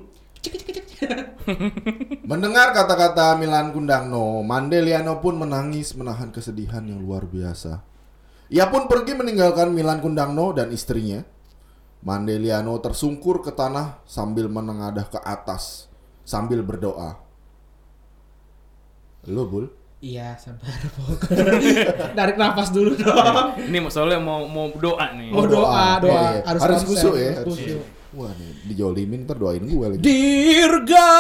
Mendengar 2.29 2.77
kata-kata 2.77 3.41
Milan 3.41 3.73
Kundangno, 3.73 4.45
Mandeliano 4.45 5.17
pun 5.25 5.41
menangis 5.41 5.97
menahan 5.97 6.29
kesedihan 6.29 6.85
yang 6.85 7.01
luar 7.01 7.25
biasa. 7.25 7.81
Ia 8.53 8.69
pun 8.69 8.85
pergi 8.87 9.17
meninggalkan 9.17 9.73
Milan 9.73 10.05
Kundangno 10.05 10.53
dan 10.53 10.69
istrinya. 10.77 11.25
Mandeliano 12.05 12.77
tersungkur 12.79 13.41
ke 13.41 13.51
tanah 13.51 14.05
sambil 14.05 14.53
menengadah 14.53 15.09
ke 15.09 15.19
atas 15.25 15.89
sambil 16.23 16.61
berdoa. 16.61 17.17
Lo 19.27 19.49
bul? 19.49 19.73
Iya, 19.97 20.37
sabar, 20.37 20.77
Pok. 20.95 21.33
Tarik 22.13 22.37
nafas 22.37 22.69
dulu 22.69 22.93
dong. 22.95 23.57
Ini 23.59 23.81
mau- 23.81 23.89
soalnya 23.89 24.21
mau 24.21 24.45
mau 24.45 24.69
doa 24.71 25.09
nih. 25.11 25.33
Mau 25.33 25.49
doa, 25.49 25.97
doa. 25.99 26.13
Iya, 26.13 26.21
iya. 26.37 26.41
Harus 26.45 26.61
Harus 26.63 26.83
kusuk 26.85 27.15
ya. 27.17 27.33
harus 27.35 27.41
Harus 27.43 27.57
kusuk. 27.59 27.83
Wah 28.13 28.33
nih 28.33 28.49
dijolimin 28.67 29.25
ntar 29.25 29.37
doain 29.37 29.61
gue 29.61 29.87
lagi. 29.87 30.01
Dirga. 30.01 31.11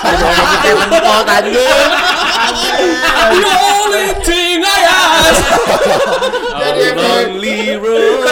Kita 0.00 0.70
mentok 0.72 1.26
anjing. 1.28 1.90
The 3.30 3.42
only 3.44 4.06
thing 4.22 4.58
I 4.60 4.80
ask. 4.86 5.42
Jadi 6.52 6.82
A 6.86 6.92
lonely 6.96 7.58
road. 7.76 8.22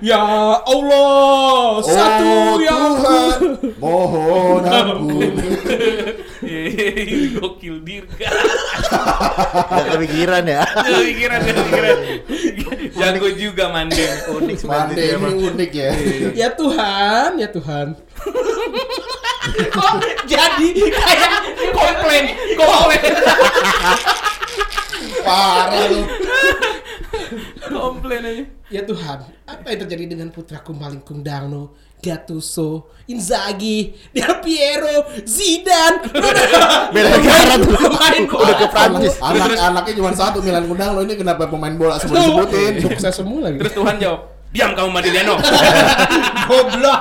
Ya 0.00 0.24
Allah, 0.58 1.76
satu 1.82 2.24
oh 2.24 2.56
yang 2.56 2.92
Tuhan, 2.96 3.40
mohon 3.76 4.62
ampun. 4.64 5.32
Gokil 7.36 7.84
dirga. 7.84 8.30
Gak 9.68 9.86
kepikiran 9.96 10.44
ya. 10.48 10.64
Kepikiran, 10.64 11.38
kepikiran. 11.44 11.96
Jago 12.96 13.28
juga 13.36 13.64
mandeng. 13.68 14.18
Unik 14.40 14.56
sebenarnya 14.56 15.20
ini 15.20 15.32
unik 15.48 15.70
ya. 15.72 15.90
Ya 16.32 16.48
Tuhan, 16.56 17.36
ya 17.36 17.48
Tuhan. 17.52 17.96
Kok 19.50 19.94
jadi 20.28 20.68
kayak 20.90 21.32
Komplain, 21.70 22.24
komplain. 22.56 23.14
Parah 25.24 25.84
lu. 25.92 26.02
Komplain 27.70 28.22
aja. 28.26 28.44
Ya 28.70 28.82
Tuhan, 28.86 29.18
apa 29.46 29.66
yang 29.70 29.80
terjadi 29.86 30.04
dengan 30.14 30.28
putraku 30.30 30.70
Maling 30.74 31.02
Kundangno, 31.02 31.74
Gattuso, 32.00 32.88
Inzaghi, 33.06 33.92
Del 34.16 34.40
Piero, 34.40 35.04
Zidane? 35.28 36.08
Beda 36.96 37.08
negara 37.12 37.54
tuh. 37.60 37.76
Bola. 37.76 38.08
Udah 38.24 38.56
ke 38.56 38.66
Prancis. 38.72 39.14
Anak-anaknya 39.20 39.92
cuma 40.00 40.10
satu 40.16 40.40
Milan 40.40 40.64
Kundang 40.64 40.96
lo 40.96 41.04
ini 41.04 41.14
kenapa 41.14 41.44
pemain 41.46 41.76
bola 41.76 42.00
semua 42.00 42.24
disebutin? 42.24 42.72
Sukses 42.80 43.12
semua 43.12 43.38
lagi. 43.46 43.60
Terus 43.60 43.74
Tuhan 43.76 43.94
jawab, 44.00 44.20
diam 44.50 44.72
kamu 44.72 44.88
Madiliano. 44.90 45.36
Goblok. 46.48 47.00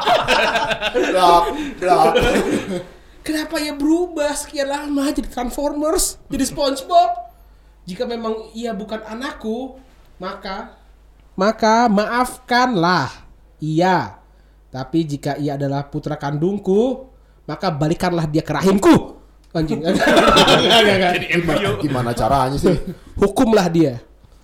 Blok, 0.93 1.43
blok. 1.79 2.13
Kenapa 3.23 3.55
ya 3.63 3.73
berubah 3.77 4.35
sekian 4.35 4.67
lama 4.67 5.07
jadi 5.15 5.29
Transformers, 5.31 6.19
jadi 6.27 6.43
SpongeBob? 6.43 7.31
Jika 7.87 8.03
memang 8.05 8.51
ia 8.53 8.75
bukan 8.75 9.01
anakku, 9.01 9.79
maka 10.19 10.75
maka 11.39 11.87
maafkanlah 11.87 13.23
ia. 13.63 14.18
Tapi 14.69 15.01
jika 15.01 15.33
ia 15.41 15.57
adalah 15.57 15.89
putra 15.89 16.13
kandungku, 16.13 17.09
maka 17.49 17.73
balikanlah 17.73 18.29
dia 18.29 18.45
ke 18.45 18.53
rahimku. 18.53 19.17
Anjing. 19.49 19.81
Gimana 21.85 22.13
caranya 22.13 22.57
sih? 22.61 22.77
Hukumlah 23.17 23.65
dia 23.73 23.97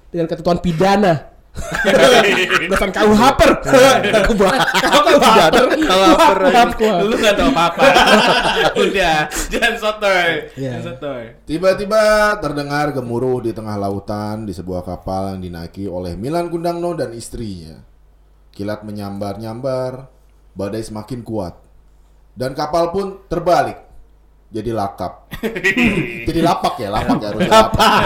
dengan 0.10 0.26
ketentuan 0.26 0.58
pidana. 0.58 1.38
Berdasarkan 2.66 2.92
KU 2.92 3.14
Haper. 3.16 3.52
KU 3.64 5.16
Haper. 5.24 5.66
Haper, 6.52 6.94
Lu 7.08 7.16
gak 7.16 7.36
tau 7.38 7.48
apa-apa. 7.54 7.84
Udah, 8.76 9.30
jangan 9.48 9.74
sotoy. 9.80 10.52
Iya. 10.60 10.82
Jangan 10.82 10.84
sotoy. 10.84 11.24
Tiba-tiba 11.48 12.36
terdengar 12.44 12.92
gemuruh 12.92 13.46
di 13.46 13.56
tengah 13.56 13.80
lautan 13.80 14.44
di 14.44 14.52
sebuah 14.52 14.84
kapal 14.84 15.38
yang 15.38 15.48
dinaiki 15.48 15.88
oleh 15.88 16.20
Milan 16.20 16.52
Kundangno 16.52 16.92
dan 16.92 17.16
istrinya. 17.16 17.80
Kilat 18.52 18.84
menyambar-nyambar, 18.84 20.12
badai 20.56 20.82
semakin 20.82 21.22
kuat. 21.22 21.54
Dan 22.36 22.56
kapal 22.56 22.92
pun 22.92 23.24
terbalik. 23.28 23.80
Jadi 24.52 24.72
lakap. 24.72 25.28
Jadi 26.28 26.40
lapak 26.40 26.80
ya, 26.80 26.88
lapak 26.88 27.18
ya 27.20 27.28
harusnya 27.28 27.52
lapak. 27.52 28.02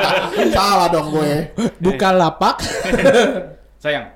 Salah 0.56 0.88
dong 0.92 1.08
gue. 1.10 1.32
Bukan 1.80 2.12
lapak. 2.16 2.60
Sayang, 3.84 4.12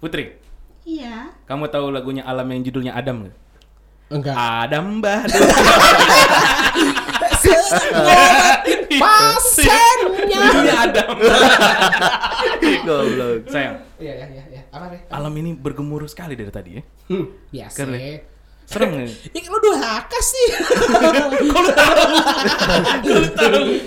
Putri, 0.00 0.36
Iya. 0.84 1.36
kamu 1.44 1.68
tahu 1.68 1.92
lagunya 1.92 2.24
Alam 2.24 2.48
yang 2.52 2.64
judulnya 2.64 2.96
Adam 2.96 3.28
nggak? 3.28 3.36
Enggak. 4.10 4.34
Adam 4.34 4.86
Badut. 5.04 5.48
Pasennya. 9.00 10.40
Judulnya 10.40 10.74
Adam. 10.88 11.14
Goblok. 12.84 13.40
Sayang, 13.48 13.76
Iya, 14.00 14.12
iya, 14.16 14.26
iya, 14.32 14.44
iya. 14.50 14.59
Apa, 14.70 14.86
alam 15.10 15.34
ini 15.34 15.50
bergemuruh 15.52 16.06
sekali 16.06 16.38
dari 16.38 16.48
tadi 16.48 16.70
ya. 16.78 16.82
Hmm, 17.10 17.26
biasa. 17.50 17.76
Keren. 17.76 18.20
Serem 18.70 18.88
nggak? 18.94 19.10
Ya 19.34 19.50
lu 19.50 19.58
durhaka 19.58 20.18
sih. 20.22 20.46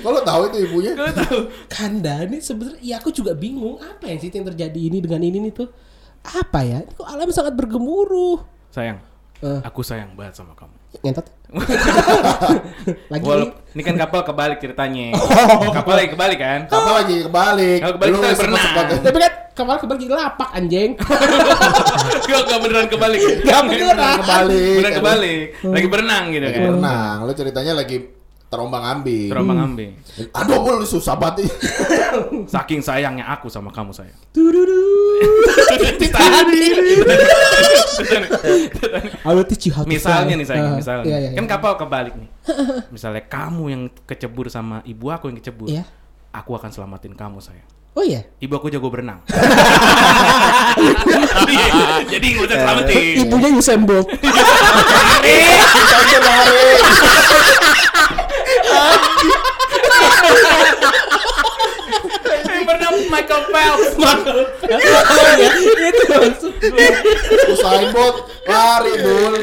Kalau 0.03 0.21
tahu 0.27 0.41
itu 0.51 0.57
ibunya. 0.67 0.91
Kau 0.91 1.07
tahu? 1.07 1.39
Kanda 1.71 2.27
ini 2.27 2.43
sebenarnya 2.43 2.83
ya 2.83 2.95
aku 2.99 3.15
juga 3.15 3.31
bingung 3.31 3.79
apa 3.79 4.11
yang 4.11 4.19
sih 4.19 4.27
yang 4.27 4.43
terjadi 4.43 4.75
ini 4.75 4.99
dengan 4.99 5.23
ini 5.23 5.39
nih 5.39 5.53
tuh. 5.55 5.71
Apa 6.23 6.67
ya? 6.67 6.83
Ini 6.83 6.91
kok 6.99 7.07
alam 7.07 7.31
sangat 7.31 7.55
bergemuruh. 7.55 8.43
Sayang, 8.75 8.99
Eh. 9.39 9.59
aku 9.63 9.87
sayang 9.87 10.19
banget 10.19 10.35
sama 10.35 10.51
kamu. 10.51 10.75
Ngentot. 11.01 11.25
Lagi 13.13 13.23
Walau 13.25 13.63
ini 13.73 13.81
kan 13.81 13.95
kapal 13.97 14.21
kebalik 14.21 14.57
ceritanya. 14.61 15.17
Kapal 15.81 15.93
lagi 15.97 16.09
kebalik 16.13 16.37
kan? 16.37 16.59
Kapal 16.69 16.93
lagi 17.01 17.25
kebalik. 17.25 17.77
Kalau 17.81 17.93
kebalik 17.97 18.11
Lu 18.13 18.17
kita 18.21 18.35
berenang. 18.37 18.73
Tapi 19.01 19.17
kan 19.17 19.33
kemarin 19.57 19.79
kebalik 19.81 20.09
lapak 20.13 20.49
anjing. 20.53 20.91
Gak, 22.29 22.41
gak 22.47 22.59
beneran 22.61 22.87
kebalik. 22.89 23.21
Gak 23.41 23.61
beneran. 23.65 24.15
kebalik. 24.21 24.77
Beneran 24.77 24.93
kebalik. 25.01 25.45
Lagi 25.65 25.87
berenang 25.89 26.23
gitu 26.29 26.45
Lagi 26.45 26.53
kan. 26.57 26.65
berenang. 26.69 27.15
Lu 27.25 27.33
ceritanya 27.33 27.73
lagi 27.73 27.97
terombang 28.53 28.85
ambing. 28.85 29.29
Terombang 29.33 29.59
ambing. 29.65 29.91
Aduh, 30.29 30.61
bul 30.61 30.85
susah 30.85 31.17
banget. 31.17 31.49
Saking 32.53 32.85
sayangnya 32.85 33.25
aku 33.33 33.49
sama 33.49 33.73
kamu 33.73 33.89
sayang. 33.89 34.13
Misalnya 39.89 40.33
nih 40.37 40.45
sayang, 40.45 40.77
misalnya. 40.77 41.05
iya, 41.09 41.17
iya, 41.17 41.29
kan 41.33 41.45
iya. 41.45 41.49
kapal 41.49 41.73
kebalik 41.81 42.13
nih. 42.13 42.29
Misalnya 42.93 43.25
kamu 43.25 43.63
yang 43.73 43.89
kecebur 44.05 44.53
sama 44.53 44.85
ibu 44.85 45.09
aku 45.09 45.33
yang 45.33 45.37
kecebur. 45.41 45.67
Iya. 45.71 45.89
Aku 46.33 46.53
akan 46.53 46.69
selamatin 46.69 47.17
kamu 47.17 47.41
sayang. 47.41 47.65
Oh 47.93 48.01
iya. 48.01 48.25
Ibu 48.41 48.57
aku 48.57 48.73
jago 48.73 48.89
berenang. 48.89 49.21
jadi, 51.45 51.55
jadi 52.17 52.25
nggak 52.25 52.45
usah 52.49 52.57
selamatin. 52.57 53.21
Ibunya 53.21 53.49
Usain 53.53 53.81
Bolt. 53.85 54.09
Yang 54.09 55.69
pernah 62.63 62.89
Michael 62.95 63.43
Phelps 63.51 63.89
Michael 63.99 64.41
Phelps? 64.63 65.61
Itu 65.83 66.03
maksud 66.09 66.53
gue 66.63 66.87
Usain 67.53 67.87
Bolt 67.91 68.17
lari 68.47 68.93
dul. 68.99 69.33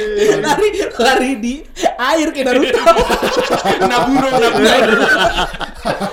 Lari 0.40 0.68
lari 0.96 1.30
di 1.40 1.54
air 1.96 2.28
kayak 2.32 2.46
Naruto. 2.48 2.82
Naburo 3.86 4.28
Naburo. 4.34 5.04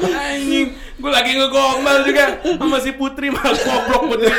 Anjing. 0.08 0.68
Gue 0.98 1.12
lagi 1.14 1.32
ngegombal 1.38 1.98
juga 2.10 2.42
sama 2.42 2.78
si 2.82 2.92
Putri 2.98 3.30
malah 3.30 3.54
goblok 3.54 4.02
Putri. 4.18 4.34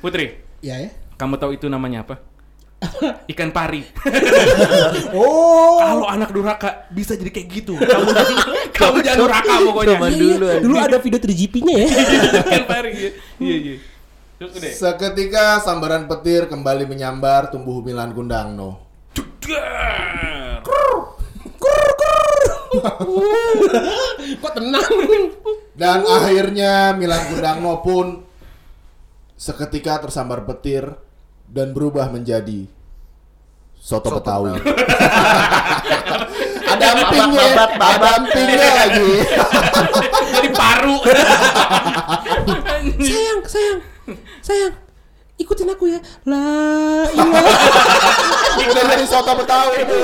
Putri 0.00 0.24
ya 0.58 0.74
ya. 0.78 0.90
kamu 1.20 1.38
tahu 1.38 1.54
itu 1.54 1.66
namanya 1.70 2.02
apa? 2.02 2.18
Ikan 3.26 3.50
pari. 3.50 3.82
Oh. 5.10 5.78
Kalau 5.80 6.06
anak 6.06 6.30
durhaka 6.30 6.86
bisa 6.90 7.18
jadi 7.18 7.30
kayak 7.32 7.48
gitu. 7.50 7.74
Kamu 7.74 8.10
kamu 8.78 8.96
jangan 9.02 9.18
durhaka 9.18 9.54
pokoknya. 9.66 9.90
Zaman 9.98 10.10
Iya, 10.10 10.18
dulu, 10.20 10.46
iya. 10.46 10.60
dulu 10.62 10.76
ada 10.78 10.96
video 11.00 11.18
3GP-nya 11.18 11.74
ya. 11.74 11.86
Ikan 12.46 12.64
pari. 12.66 12.90
iya. 12.94 13.10
Iya, 13.40 13.56
iya. 13.58 13.76
Seketika 14.70 15.58
sambaran 15.58 16.06
petir 16.06 16.46
kembali 16.46 16.86
menyambar 16.86 17.50
tumbuh 17.50 17.82
Milan 17.82 18.14
Kundangno. 18.14 18.78
Jedar. 19.10 20.62
Kok 24.38 24.52
tenang? 24.54 24.92
Dan 25.74 26.06
akhirnya 26.06 26.94
Milan 26.94 27.22
Kundangno 27.32 27.82
pun 27.82 28.06
seketika 29.34 29.98
tersambar 30.02 30.46
petir 30.46 30.94
dan 31.48 31.72
berubah 31.72 32.12
menjadi 32.12 32.68
soto, 33.80 34.20
Betawi. 34.20 34.52
ada 36.72 36.86
empingnya, 36.92 37.46
Babat, 37.56 37.70
babat. 37.80 37.96
ada 37.96 38.08
empingnya 38.20 38.68
lagi. 38.76 39.10
Jadi 40.36 40.48
paru. 40.52 40.96
Sayang, 43.08 43.40
sayang. 43.48 43.80
Sayang. 44.44 44.74
Ikutin 45.38 45.70
aku 45.70 45.86
ya. 45.86 46.02
La 46.26 46.42
ilaha 47.14 48.58
Udah 48.58 48.84
jadi 48.90 49.06
soto 49.06 49.38
Betawi. 49.38 49.86
Dul. 49.86 50.02